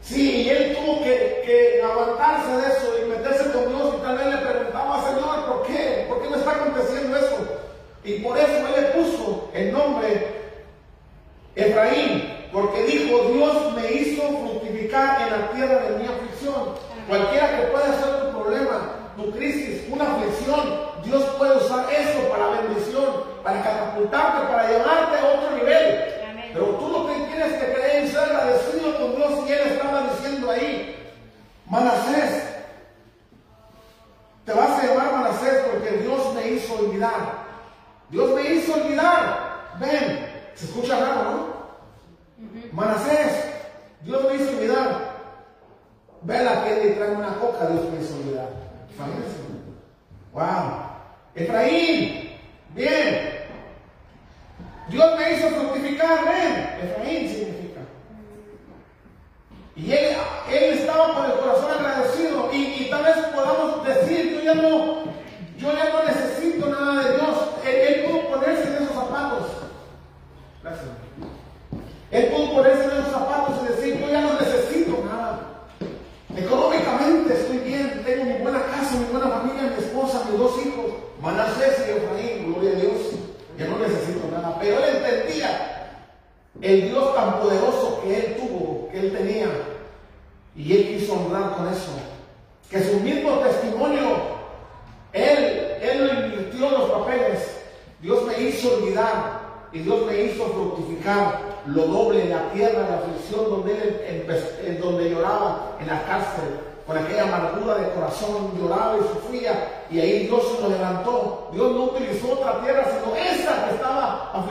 [0.00, 4.16] sí, y él tuvo que, que aguantarse de eso y meterse con Dios y tal
[4.16, 4.36] vez le
[5.48, 6.04] ¿por qué?
[6.08, 7.36] ¿Por qué me está aconteciendo eso?
[8.04, 10.38] Y por eso él le puso el nombre
[11.56, 16.74] Efraín, porque dijo, Dios me hizo fructificar en la tierra de mi aflicción.
[17.08, 22.60] Cualquiera que pueda ser tu problema, tu crisis, una aflicción, Dios puede usar eso para
[22.60, 26.04] bendición, para catapultarte, para llevarte a otro nivel.
[26.30, 26.50] Amén.
[26.52, 30.02] Pero tú lo que tienes que creer y ser agradecido con Dios y Él estaba
[30.02, 30.94] diciendo ahí,
[31.66, 32.57] Manasés,
[34.48, 37.34] te vas a llamar Manasés porque Dios me hizo olvidar.
[38.08, 39.76] Dios me hizo olvidar.
[39.78, 41.48] Ven, se escucha raro, ¿no?
[42.72, 43.44] Manasés,
[44.00, 45.18] Dios me hizo olvidar.
[46.22, 48.48] Ve a la tienda y trae una coca, Dios me hizo olvidar.
[48.96, 49.36] Imagínense.
[50.32, 50.80] Wow.
[51.34, 52.30] Efraín,
[52.70, 53.44] bien.
[54.88, 56.88] Dios me hizo fructificar, ven.
[56.88, 57.57] Efraín significa.
[59.78, 60.16] Y él,
[60.50, 62.50] estaba con el corazón agradecido.
[62.52, 65.04] Y, tal vez podamos decir, yo ya no,
[65.56, 67.36] yo ya no necesito nada de Dios.
[67.64, 69.46] Él, él pudo ponerse en esos zapatos.
[70.62, 70.86] Gracias.
[72.10, 75.40] Él pudo ponerse en esos zapatos y decir, yo ya no necesito nada.
[76.36, 80.86] Económicamente estoy bien, tengo mi buena casa, mi buena familia, mi esposa, mis dos hijos,
[81.20, 82.92] Manasés y Efraín, gloria a Dios.
[83.58, 84.56] Ya no necesito nada.
[84.60, 85.78] Pero él entendía
[86.60, 89.48] el Dios tan poderoso que él tuvo, que él tenía.
[90.56, 91.92] Y él quiso honrar con eso.
[92.70, 94.08] Que su mismo testimonio,
[95.12, 97.56] él, él lo invirtió en los papeles.
[98.00, 99.40] Dios me hizo olvidar
[99.72, 104.24] y Dios me hizo fructificar lo doble en la tierra, en la aflicción donde él
[104.26, 109.84] empe- en donde lloraba, en la cárcel, con aquella amargura de corazón, lloraba y sufría,
[109.90, 111.50] y ahí Dios lo levantó.
[111.52, 114.46] Dios no utilizó otra tierra, sino esa que estaba,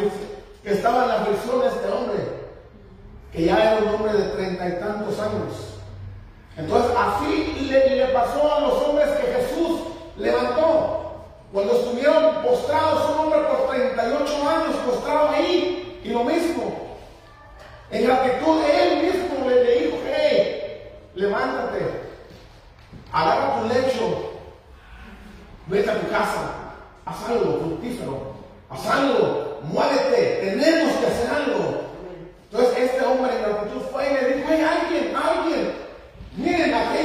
[0.64, 2.18] que estaba en la aflicción de este hombre,
[3.32, 5.78] que ya era un hombre de treinta y tantos años.
[6.58, 9.82] Entonces así le, pasó a los hombres que Jesús
[10.18, 10.94] levantó.
[11.54, 16.98] Cuando estuvieron postrados, un hombre por 38 años postrado ahí, y lo mismo.
[17.92, 21.80] En gratitud, él mismo le, le dijo, hey, levántate,
[23.12, 24.32] agarra tu lecho,
[25.68, 26.52] vete a tu casa,
[27.06, 28.34] haz algo fructífero,
[28.70, 31.87] haz algo, muévete, tenemos que hacer algo.
[32.58, 35.74] Entonces este hombre en gratitud fue y le dijo, hey, alguien, alguien,
[36.38, 36.97] miren, aquí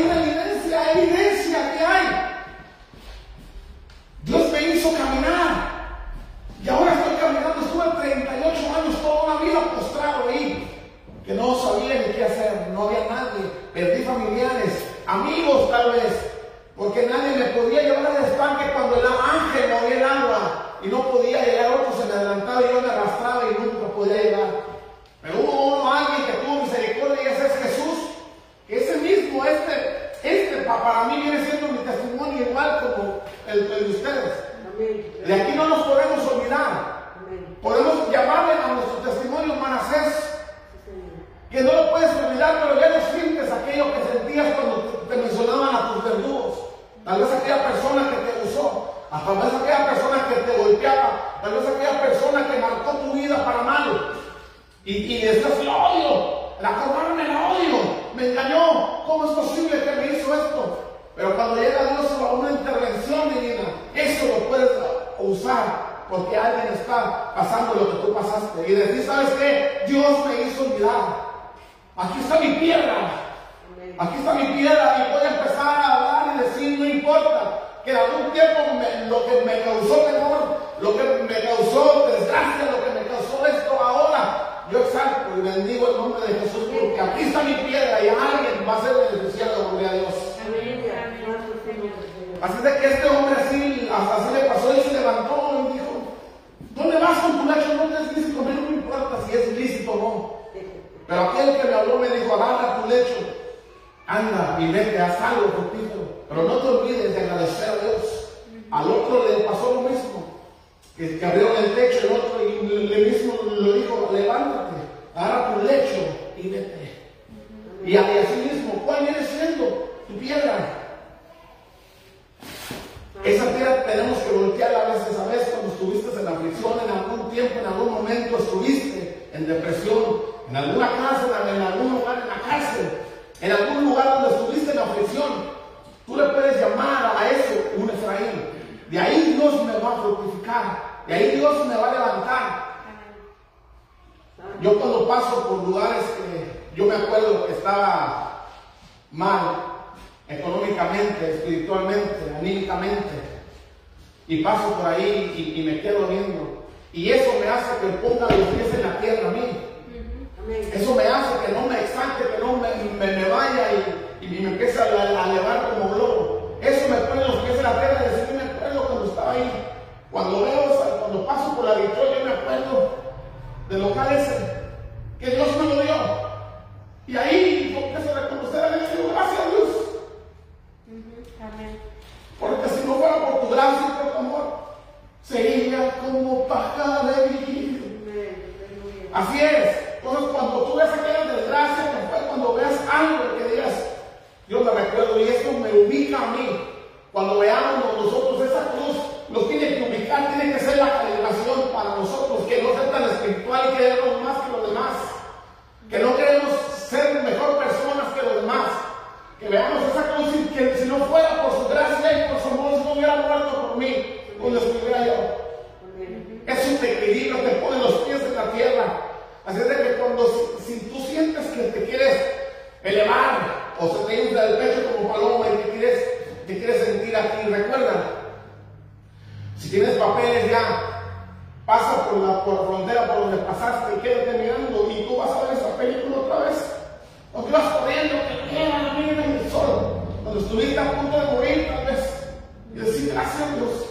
[240.53, 242.29] estuviste a punto de morir tal vez.
[242.75, 243.87] Y decir gracias Dios,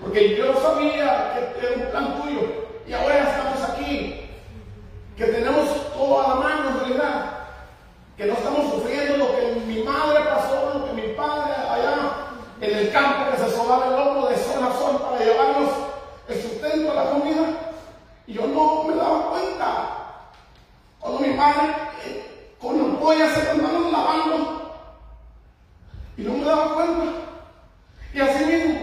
[0.00, 2.40] porque yo no sabía que era un plan tuyo
[2.86, 4.30] y ahora estamos aquí,
[5.16, 7.38] que tenemos todo a la mano en realidad,
[8.16, 11.96] que no estamos sufriendo lo que mi madre pasó, lo que mi padre allá
[12.60, 15.70] en el campo que se sobaba el lomo de sol a sol para llevarnos
[16.28, 17.44] el sustento, la comida,
[18.26, 19.88] y yo no me daba cuenta.
[21.00, 21.74] Cuando mi padre
[22.06, 24.57] eh, con ampollas en las manos lavando,
[26.18, 27.04] y no me daba cuenta.
[28.12, 28.80] Y así mismo,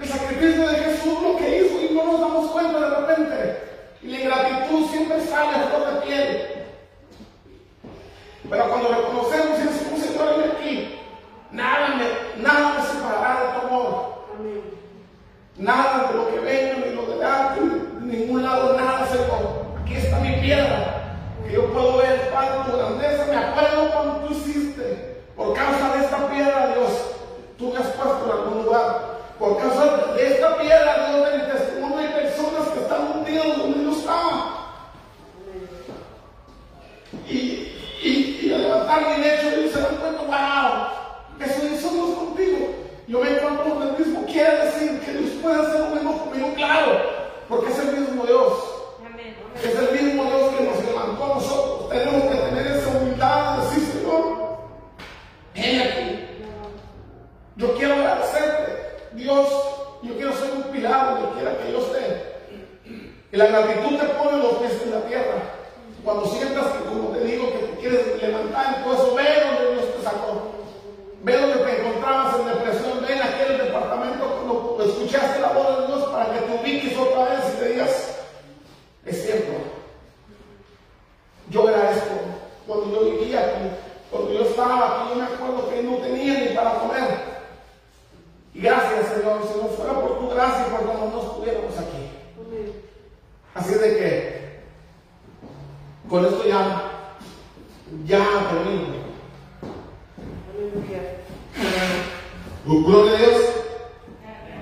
[0.00, 3.62] el sacrificio de Jesús lo que hizo y no nos damos cuenta de repente.
[4.02, 6.48] Y la ingratitud siempre sale a flor de piel.
[8.50, 10.98] Pero cuando reconocemos y decimos, Señor, ven aquí,
[11.52, 14.14] nada me, nada me separará de tu amor.
[15.56, 17.60] Nada de lo que venga, ni lo de arte,
[18.00, 19.64] ni de ningún lado, nada, Señor.
[19.80, 23.26] Aquí está mi piedra, que yo puedo ver, Padre, tu grandeza.
[23.26, 26.90] Me acuerdo cuando tú hiciste, por causa de esta piedra, Dios,
[27.58, 29.14] tú me has puesto en algún lugar.
[29.38, 33.84] Por causa de esta piedra, Dios, de mi testimonio, hay personas que están hundidas donde
[33.84, 34.60] yo estaba.
[37.28, 37.34] Y,
[38.02, 41.04] y, y al levantar mi lecho, ellos se dan cuenta, wow,
[41.44, 42.58] eso Dios contigo.
[43.06, 44.24] Yo me encuentro con el mismo.
[44.26, 47.00] Quiere decir que Dios puede hacer lo mismo conmigo, claro,
[47.48, 48.52] porque es el mismo Dios.
[49.62, 51.88] Es el mismo Dios que nos levantó a nosotros.
[51.88, 52.90] Tenemos que tener esa
[57.64, 58.72] Yo quiero agradecerte.
[59.12, 59.48] Dios,
[60.02, 62.34] yo quiero ser un pilar donde quiera que yo esté.
[63.32, 65.36] Y la gratitud te pone los pies en la tierra.
[66.04, 69.72] Cuando sientas que, como te digo, que te quieres levantar y todo eso, ve donde
[69.72, 70.42] Dios te sacó.
[71.22, 75.86] Ve donde te encontrabas en depresión, ve en aquel departamento cuando escuchaste la voz de
[75.86, 78.18] Dios para que te ubiques otra vez y te digas,
[79.06, 79.52] es cierto,
[81.48, 82.12] yo era esto,
[82.66, 83.70] cuando yo vivía aquí,
[84.10, 87.34] cuando yo estaba aquí, yo me acuerdo que no tenía ni para comer.
[88.54, 92.10] Y gracias, Señor, si no fuera por tu gracia, por no no estuviéramos aquí.
[93.54, 94.44] Así de que
[96.08, 96.90] con esto ya,
[98.04, 99.04] ya termino.
[100.54, 101.02] Aleluya.
[102.64, 103.42] Gloria a Dios.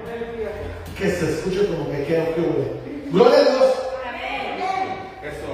[0.06, 0.50] Aleluya.
[0.98, 2.80] Que se escuche como que queda que huele.
[3.10, 3.72] Gloria a Dios.
[5.22, 5.52] Eso.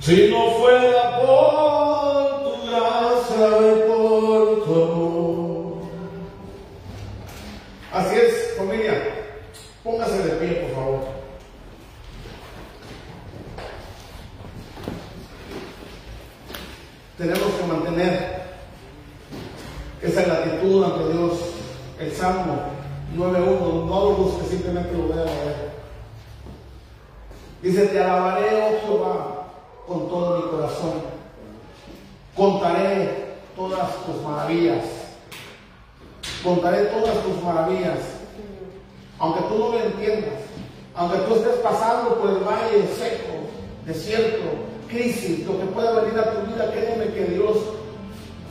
[0.00, 3.89] Si no fuera por tu gracia
[9.84, 11.00] Póngase de pie, por favor.
[17.18, 18.42] Tenemos que mantener
[20.00, 21.38] esa gratitud ante Dios.
[21.98, 22.56] El Salmo
[23.14, 25.70] 9.1, no lo busque, simplemente lo voy a leer.
[27.62, 29.46] Dice, te alabaré, oh Jehová,
[29.86, 30.92] con todo mi corazón.
[32.34, 34.84] Contaré todas tus maravillas.
[36.42, 38.19] Contaré todas tus maravillas.
[39.20, 40.40] Aunque tú no lo entiendas,
[40.94, 43.46] aunque tú estés pasando por el valle seco,
[43.86, 44.48] desierto,
[44.88, 47.58] crisis, lo que pueda venir a tu vida, créeme que Dios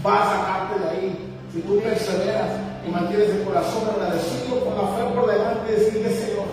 [0.05, 1.35] va a sacarte de ahí.
[1.51, 2.51] Si tú perseveras
[2.87, 6.45] y mantienes el corazón agradecido con la fe por delante y decirle, Señor,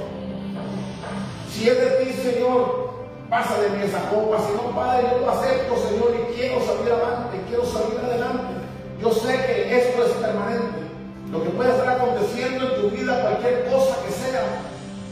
[1.53, 2.91] si es de ti, Señor,
[3.29, 4.39] pasa de mí esa copa.
[4.39, 8.55] Si no, Padre, yo lo acepto, Señor, y quiero salir adelante, quiero salir adelante.
[9.01, 10.86] Yo sé que esto es permanente.
[11.31, 14.43] Lo que puede estar aconteciendo en tu vida, cualquier cosa que sea,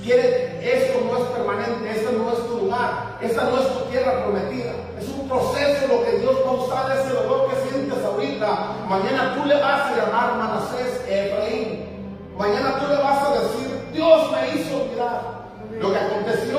[0.02, 4.22] quiere, esto no es permanente, esto no es tu lugar, esta no es tu tierra
[4.24, 4.72] prometida.
[4.98, 8.48] Es un proceso lo que Dios va a usar, ese dolor que sientes ahorita.
[8.88, 11.84] Mañana tú le vas a llamar Manasés Efraín.
[12.38, 15.20] Mañana tú le vas a decir, Dios me hizo olvidar
[15.80, 16.58] lo que aconteció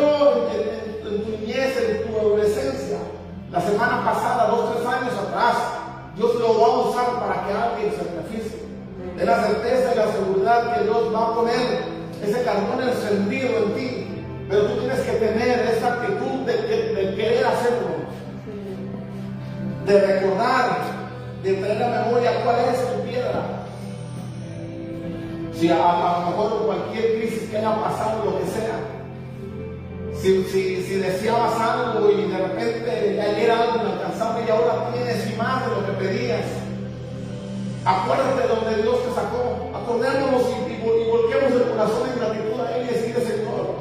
[0.51, 2.97] en, en- tu niñez, en tu adolescencia.
[3.51, 5.55] La semana pasada, dos, tres años atrás,
[6.15, 7.19] Dios lo va a usar
[9.17, 13.73] De la certeza y la seguridad que Dios va a poner ese carbón encendido en
[13.75, 14.07] ti.
[14.49, 17.87] Pero tú tienes que tener esa actitud de, querer hacerlo,
[19.85, 20.77] de recordar,
[21.43, 23.41] de traer a memoria cuál es tu piedra.
[25.59, 28.79] Si a, lo mejor cualquier crisis que haya pasado, lo que sea,
[30.21, 35.35] si, si, si deseabas algo y de repente ayer algo inalcanzable y ahora tienes y
[35.37, 36.45] más de lo que pedías,
[37.85, 42.75] acuérdate de donde Dios te sacó, acordémonos y, y volquemos el corazón en gratitud a
[42.75, 43.75] Él y decirle, Señor,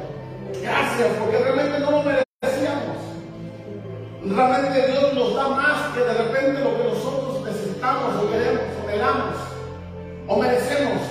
[0.61, 2.97] gracias, porque realmente no lo merecíamos.
[4.23, 8.87] Realmente Dios nos da más que de repente lo que nosotros necesitamos o queremos o
[8.87, 9.35] anhelamos
[10.27, 11.01] o merecemos.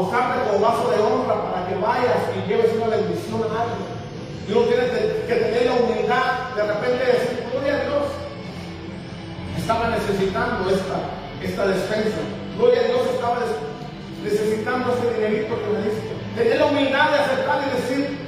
[0.00, 3.98] Usarte como vaso de honra para que vayas y lleves una bendición a alguien.
[4.48, 8.04] Y uno tiene que, tener la humildad de repente de decir, gloria a Dios.
[9.58, 10.98] Estaba necesitando esta,
[11.42, 12.20] esta despensa.
[12.56, 13.38] Gloria a Dios, estaba
[14.24, 16.08] necesitando este dinerito que me diste.
[16.36, 18.18] Tener la humildad de aceptar y decir,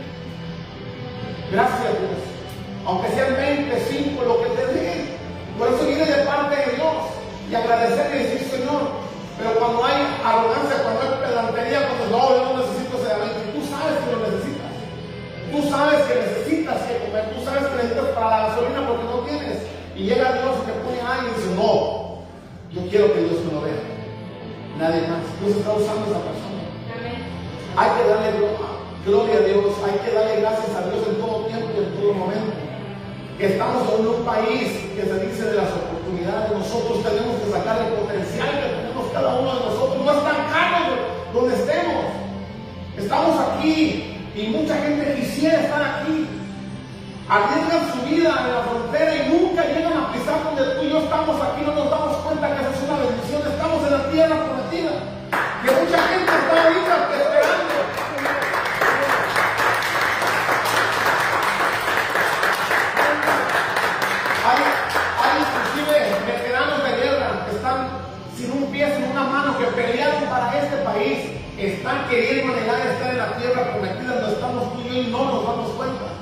[1.53, 2.21] gracias Dios.
[2.87, 5.05] Aunque sean 20, 5, lo que te dé.
[5.59, 6.97] Por eso viene de parte de Dios.
[7.51, 8.50] Y agradecer y decir.
[9.41, 13.41] Pero cuando hay arrogancia, cuando hay pedantería, cuando no, yo no necesito ese alimento.
[13.57, 14.73] Tú sabes que lo necesitas.
[15.51, 17.25] Tú sabes que necesitas que comer.
[17.35, 19.57] Tú sabes que necesitas para la gasolina porque no tienes.
[19.97, 21.71] Y llega Dios y te pone ahí y dice, no.
[22.71, 23.81] Yo quiero que Dios me lo vea.
[24.79, 25.25] Nadie más.
[25.43, 26.63] Dios está usando a esa persona.
[27.77, 28.61] Hay que darle glo-
[29.07, 32.13] gloria a Dios, hay que darle gracias a Dios en todo tiempo y en todo
[32.15, 32.53] momento.
[33.39, 37.81] Que estamos en un país que se dice de las oportunidades, nosotros tenemos que sacar
[37.89, 38.90] el potencial que tenemos
[39.21, 40.99] cada uno de nosotros, no estancarnos
[41.35, 42.05] donde estemos.
[42.97, 46.27] Estamos aquí y mucha gente quisiera estar aquí.
[47.29, 50.99] Arriesgan su vida en la frontera y nunca llegan a pisar donde tú y yo
[50.99, 54.37] estamos aquí, no nos damos cuenta que esa es una bendición, estamos en la tierra
[54.45, 54.91] prometida.
[55.63, 55.69] Que
[71.81, 75.25] están queriendo negar estar en la tierra prometida donde estamos tú y yo y no
[75.25, 76.13] nos damos cuenta.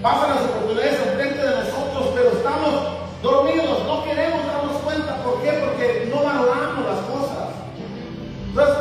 [0.00, 2.72] Pasan las oportunidades enfrente de nosotros, pero estamos
[3.20, 5.22] dormidos, no queremos darnos cuenta.
[5.22, 5.52] ¿Por qué?
[5.52, 7.44] Porque no valoramos las cosas.
[8.48, 8.76] Entonces,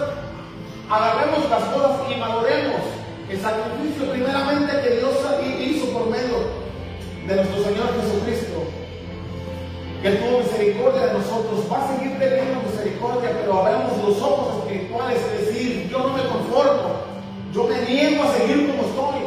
[0.90, 2.82] agarremos las cosas y valoremos
[3.28, 5.16] el sacrificio primeramente que Dios
[5.60, 6.48] hizo por medio
[7.28, 8.72] de nuestro Señor Jesucristo,
[10.02, 15.20] que tuvo misericordia de nosotros, va a seguir teniendo misericordia, pero abramos los ojos espirituales
[15.20, 15.61] y decir,
[17.54, 19.22] yo me niego a seguir como estoy,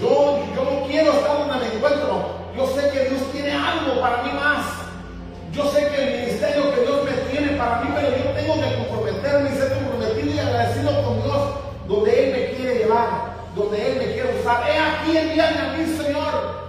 [0.00, 4.22] yo, yo no quiero estar donde me encuentro, yo sé que Dios tiene algo para
[4.22, 4.64] mí más,
[5.52, 8.76] yo sé que el ministerio que Dios me tiene para mí, pero yo tengo que
[8.76, 11.42] comprometerme y ser comprometido y agradecido con Dios,
[11.88, 13.08] donde Él me quiere llevar,
[13.54, 14.64] donde Él me quiere usar.
[14.68, 16.66] He aquí envíame a mí, Señor.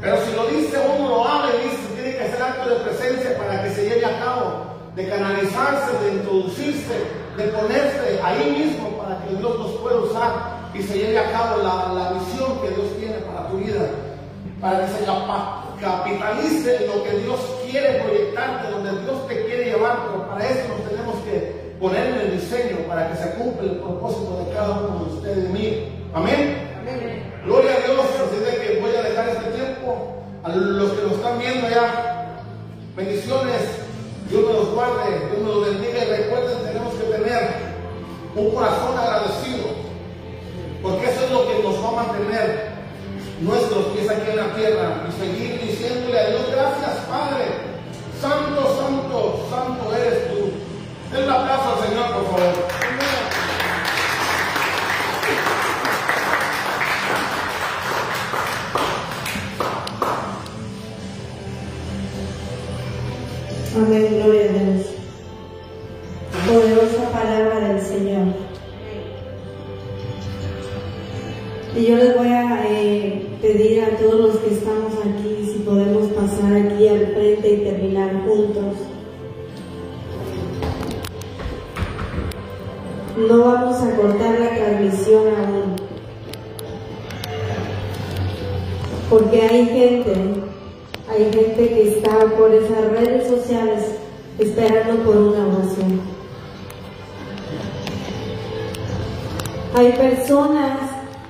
[0.00, 3.36] Pero si lo dice uno, lo habla y dice, tiene que ser acto de presencia
[3.36, 4.63] para que se lleve a cabo,
[4.94, 6.94] de canalizarse, de introducirse,
[7.36, 11.62] de ponerse ahí mismo para que Dios nos pueda usar y se lleve a cabo
[11.62, 13.90] la, la visión que Dios tiene para tu vida,
[14.60, 15.04] para que se
[15.80, 17.40] capitalice lo que Dios
[17.70, 22.20] quiere proyectarte, donde Dios te quiere llevar, pero para eso nos tenemos que poner en
[22.20, 25.88] el diseño para que se cumpla el propósito de cada uno de ustedes y mí.
[26.14, 26.70] Amén.
[26.80, 27.32] Amén.
[27.44, 31.10] Gloria a Dios, así de que voy a dejar este tiempo a los que lo
[31.10, 32.40] están viendo ya.
[32.96, 33.83] Bendiciones,
[34.28, 37.74] Dios me los guarde, Dios me los bendiga y recuerden, tenemos que tener
[38.34, 39.66] un corazón agradecido,
[40.82, 42.74] porque eso es lo que nos va a mantener
[43.40, 47.44] nuestros pies aquí en la tierra y seguir diciéndole a Dios, gracias Padre,
[48.20, 50.50] santo, santo, santo eres tú.
[51.12, 53.03] Den un aplauso al Señor, por favor.
[63.76, 64.86] Amén, gloria a Dios.
[66.46, 68.26] Poderosa palabra del Señor.
[71.76, 76.06] Y yo les voy a eh, pedir a todos los que estamos aquí si podemos
[76.12, 78.76] pasar aquí al frente y terminar juntos.
[83.28, 85.76] No vamos a cortar la transmisión aún.
[89.10, 90.43] Porque hay gente
[91.16, 93.84] hay gente que está por esas redes sociales
[94.38, 96.00] esperando por una oración.
[99.76, 100.78] Hay personas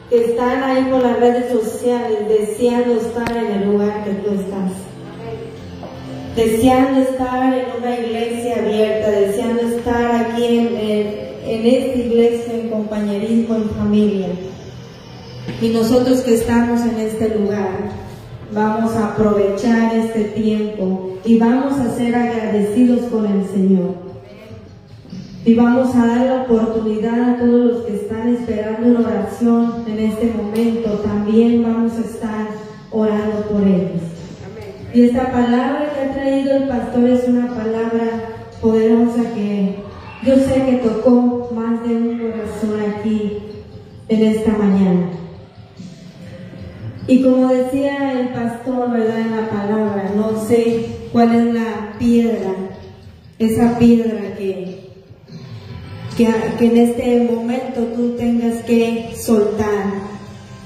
[0.09, 4.73] que están ahí por las redes sociales deseando estar en el lugar que tú estás.
[6.35, 10.77] Deseando estar en una iglesia abierta, deseando estar aquí en,
[11.47, 14.29] en esta iglesia en compañerismo, en familia.
[15.61, 18.04] Y nosotros que estamos en este lugar,
[18.53, 23.95] vamos a aprovechar este tiempo y vamos a ser agradecidos con el Señor.
[25.47, 29.99] Y vamos a dar la oportunidad a todos los que están esperando una oración en
[29.99, 30.91] este momento.
[31.05, 32.47] También vamos a estar
[32.91, 34.03] orando por ellos.
[34.95, 38.23] Y esta palabra que ha traído el pastor es una palabra
[38.63, 39.77] poderosa que
[40.25, 43.39] yo sé que tocó más de un corazón aquí
[44.09, 45.24] en esta mañana.
[47.07, 49.21] Y como decía el pastor, ¿verdad?
[49.21, 52.55] En la palabra, no sé cuál es la piedra,
[53.39, 54.89] esa piedra que,
[56.17, 56.29] que,
[56.59, 59.85] que en este momento tú tengas que soltar,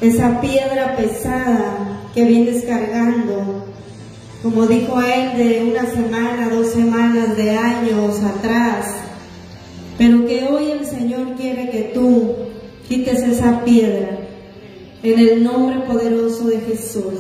[0.01, 3.65] esa piedra pesada que vienes cargando,
[4.41, 8.95] como dijo él, de una semana, dos semanas, de años atrás,
[9.99, 12.37] pero que hoy el Señor quiere que tú
[12.89, 14.28] quites esa piedra
[15.03, 17.15] en el nombre poderoso de Jesús.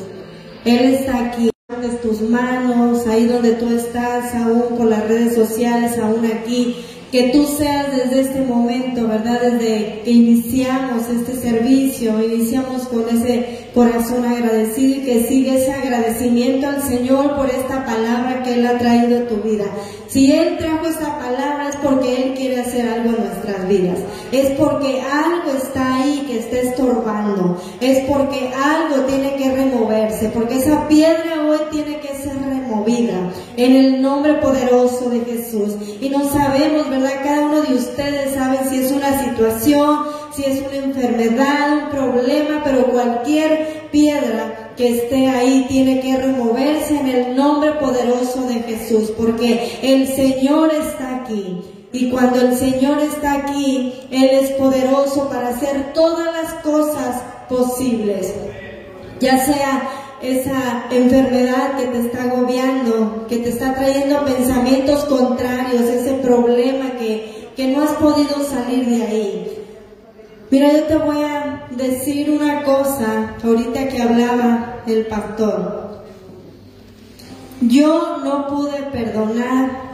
[0.65, 5.99] Él está aquí en tus manos, ahí donde tú estás, aún por las redes sociales,
[5.99, 6.77] aún aquí.
[7.11, 9.41] Que tú seas desde este momento, ¿verdad?
[9.41, 16.67] Desde que iniciamos este servicio, iniciamos con ese corazón agradecido y que siga ese agradecimiento
[16.67, 19.65] al Señor por esta palabra que Él ha traído a tu vida.
[20.09, 23.99] Si Él trajo esta palabra es porque Él quiere hacer algo en nuestras vidas.
[24.33, 27.61] Es porque algo está ahí que está estorbando.
[27.81, 30.31] Es porque algo tiene que removerse.
[30.31, 32.38] Porque esa piedra hoy tiene que ser
[32.69, 33.33] removida.
[33.57, 35.75] En el nombre poderoso de Jesús.
[36.01, 37.21] Y no sabemos, ¿verdad?
[37.23, 39.99] Cada uno de ustedes sabe si es una situación,
[40.35, 46.99] si es una enfermedad, un problema, pero cualquier piedra que esté ahí tiene que removerse
[46.99, 51.63] en el nombre poderoso de Jesús, porque el Señor está aquí.
[51.91, 58.35] Y cuando el Señor está aquí, Él es poderoso para hacer todas las cosas posibles.
[59.21, 59.89] Ya sea
[60.23, 67.51] esa enfermedad que te está agobiando, que te está trayendo pensamientos contrarios, ese problema que,
[67.57, 69.59] que no has podido salir de ahí.
[70.51, 76.05] Mira, yo te voy a decir una cosa ahorita que hablaba el pastor.
[77.61, 79.89] Yo no pude perdonar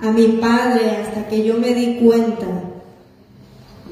[0.00, 2.46] a mi padre hasta que yo me di cuenta.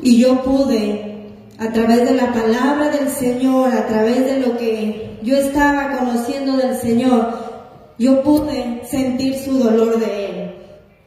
[0.02, 5.05] Y yo pude, a través de la palabra del Señor, a través de lo que
[5.26, 7.32] yo estaba conociendo del Señor,
[7.98, 10.54] yo pude sentir su dolor de Él.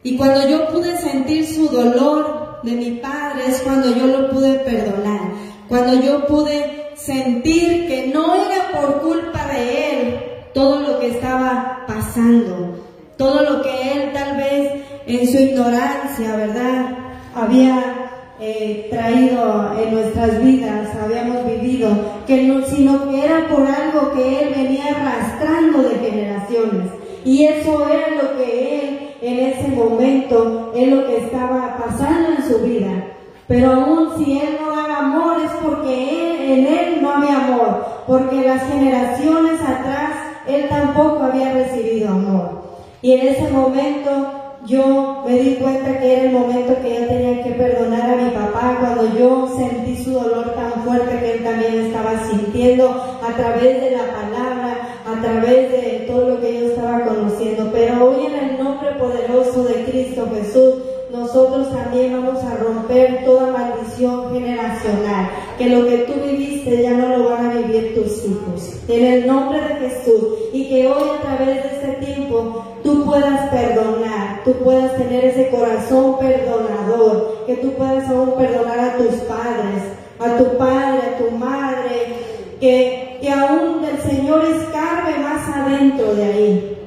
[0.04, 4.56] Y cuando yo pude sentir su dolor, de mi padre es cuando yo lo pude
[4.60, 5.32] perdonar,
[5.70, 10.20] cuando yo pude sentir que no era por culpa de él
[10.54, 12.86] todo lo que estaba pasando,
[13.18, 16.98] todo lo que él tal vez en su ignorancia, ¿verdad?
[17.34, 17.99] Había
[18.40, 21.90] eh, traído en nuestras vidas, habíamos vivido,
[22.26, 26.91] que no, sino que era por algo que él venía arrastrando de generaciones.
[27.26, 32.48] Y eso era lo que él en ese momento es lo que estaba pasando en
[32.48, 33.06] su vida.
[33.48, 38.48] Pero aún si Él no daba amor es porque en Él no había amor, porque
[38.48, 40.11] las generaciones atrás
[40.48, 42.61] Él tampoco había recibido amor.
[43.02, 47.44] Y en ese momento yo me di cuenta que era el momento que yo tenía
[47.44, 51.86] que perdonar a mi papá cuando yo sentí su dolor tan fuerte que él también
[51.86, 57.06] estaba sintiendo a través de la palabra, a través de todo lo que yo estaba
[57.06, 57.69] conociendo.
[57.72, 60.76] Pero hoy en el nombre poderoso de Cristo Jesús,
[61.11, 65.30] nosotros también vamos a romper toda maldición generacional.
[65.57, 68.80] Que lo que tú viviste ya no lo van a vivir tus hijos.
[68.88, 70.23] En el nombre de Jesús.
[70.53, 75.49] Y que hoy a través de este tiempo tú puedas perdonar, tú puedas tener ese
[75.49, 79.84] corazón perdonador, que tú puedas aún perdonar a tus padres,
[80.19, 82.15] a tu padre, a tu madre,
[82.60, 86.78] que, que aún el Señor escarbe más adentro de ahí.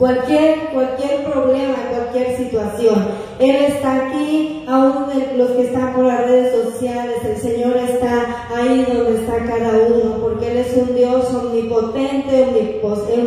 [0.00, 3.06] Cualquier, cualquier problema, cualquier situación.
[3.38, 5.04] Él está aquí, aún
[5.36, 7.16] los que están por las redes sociales.
[7.22, 12.80] El Señor está ahí donde está cada uno, porque Él es un Dios omnipotente,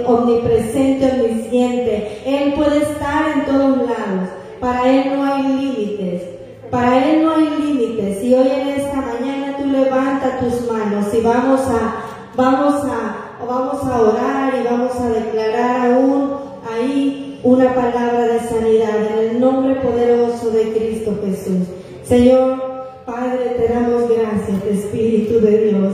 [0.08, 2.22] omnipresente, omnisciente.
[2.26, 4.30] Él puede estar en todos lados.
[4.60, 6.24] Para Él no hay límites.
[6.72, 8.24] Para Él no hay límites.
[8.24, 11.98] Y hoy en esta mañana tú levanta tus manos y vamos a,
[12.36, 18.96] vamos a vamos a orar y vamos a declarar aún ahí una palabra de sanidad
[19.12, 21.68] en el nombre poderoso de Cristo Jesús.
[22.04, 22.62] Señor,
[23.06, 25.94] Padre, te damos gracias, Espíritu de Dios.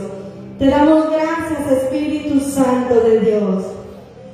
[0.60, 3.64] Te damos gracias, Espíritu Santo de Dios.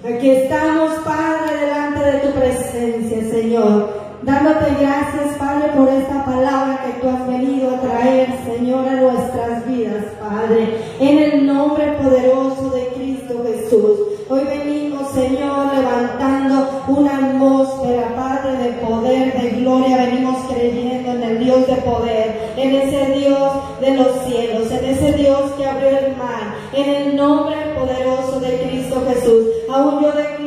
[0.04, 7.00] Aquí estamos, Padre, delante de tu presencia, Señor dándote gracias, Padre, por esta palabra que
[7.00, 12.88] tú has venido a traer, Señor, a nuestras vidas, Padre, en el nombre poderoso de
[12.88, 14.00] Cristo Jesús.
[14.28, 20.06] Hoy venimos, Señor, levantando una atmósfera, Padre, de poder, de gloria.
[20.08, 25.14] Venimos creyendo en el Dios de poder, en ese Dios de los cielos, en ese
[25.14, 29.46] Dios que abrió el mar, en el nombre poderoso de Cristo Jesús.
[29.74, 30.45] Aún yo declaro,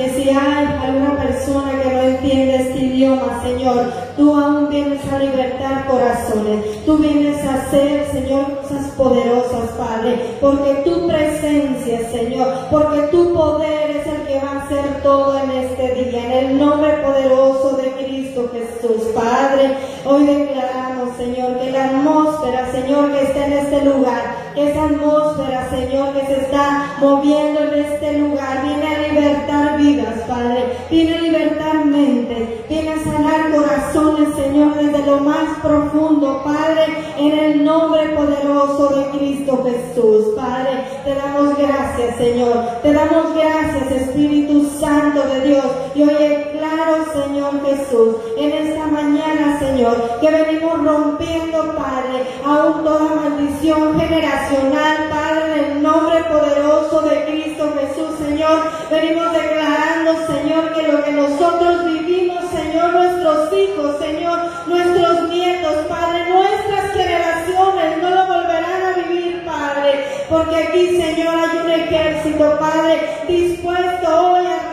[0.00, 5.18] que si hay alguna persona que no entiende este idioma, Señor, tú aún vienes a
[5.18, 6.84] libertar corazones.
[6.86, 13.90] Tú vienes a hacer, Señor, cosas poderosas, Padre, porque tu presencia, Señor, porque tu poder
[13.90, 16.24] es el que va a hacer todo en este día.
[16.24, 23.12] En el nombre poderoso de Cristo Jesús, Padre, hoy declaramos, Señor, que la atmósfera, Señor,
[23.12, 28.62] que está en este lugar, esa atmósfera, Señor, que se está moviendo en este lugar,
[28.62, 35.06] viene a libertar vidas, Padre, viene a libertar mentes, viene a sanar corazones, Señor, desde
[35.06, 36.86] lo más profundo, Padre,
[37.18, 40.34] en el nombre poderoso de Cristo Jesús.
[40.36, 42.80] Padre, te damos gracias, Señor.
[42.82, 45.64] Te damos gracias, Espíritu Santo de Dios.
[45.94, 53.98] Y hoy Señor Jesús, en esta mañana, Señor, que venimos rompiendo, Padre, aún toda maldición
[53.98, 58.60] generacional, Padre, en el nombre poderoso de Cristo Jesús, Señor.
[58.88, 64.38] Venimos declarando, Señor, que lo que nosotros vivimos, Señor, nuestros hijos, Señor,
[64.68, 71.58] nuestros nietos, Padre, nuestras generaciones no lo volverán a vivir, Padre, porque aquí, Señor, hay
[71.64, 74.69] un ejército, Padre, dispuesto hoy a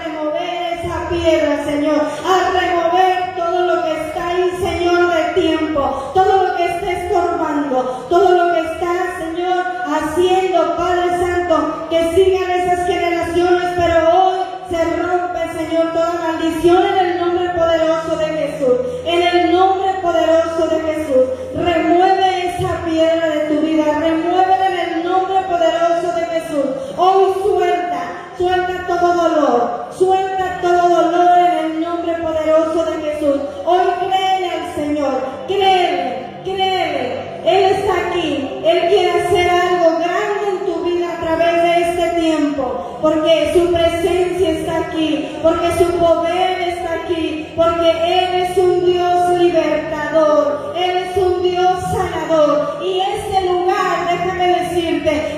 [1.10, 6.66] piedra, Señor, a remover todo lo que está ahí, Señor, de tiempo, todo lo que
[6.66, 13.98] está estorbando, todo lo que está, Señor, haciendo, Padre Santo, que sigan esas generaciones, pero
[14.18, 14.38] hoy
[14.70, 18.78] se rompe, Señor, toda maldición en el nombre poderoso de Jesús.
[19.06, 21.26] En el nombre poderoso de Jesús.
[21.56, 23.86] Remueve esa piedra de tu vida.
[24.00, 26.66] Remuévela en el nombre poderoso de Jesús.
[26.98, 28.02] Hoy suelta,
[28.38, 29.88] suelta todo dolor.
[29.98, 33.42] Suelta todo dolor en el nombre poderoso de Jesús.
[33.66, 35.14] Hoy cree al Señor.
[35.48, 37.42] Créele, créele.
[37.46, 38.62] Él está aquí.
[38.66, 42.87] Él quiere hacer algo grande en tu vida a través de este tiempo.
[43.02, 45.38] Porque su presencia está aquí.
[45.44, 47.48] Porque su poder está aquí.
[47.56, 50.74] Porque Él es un Dios libertador.
[50.76, 52.80] Él es un Dios sanador.
[52.84, 55.37] Y este lugar, déjame decirte,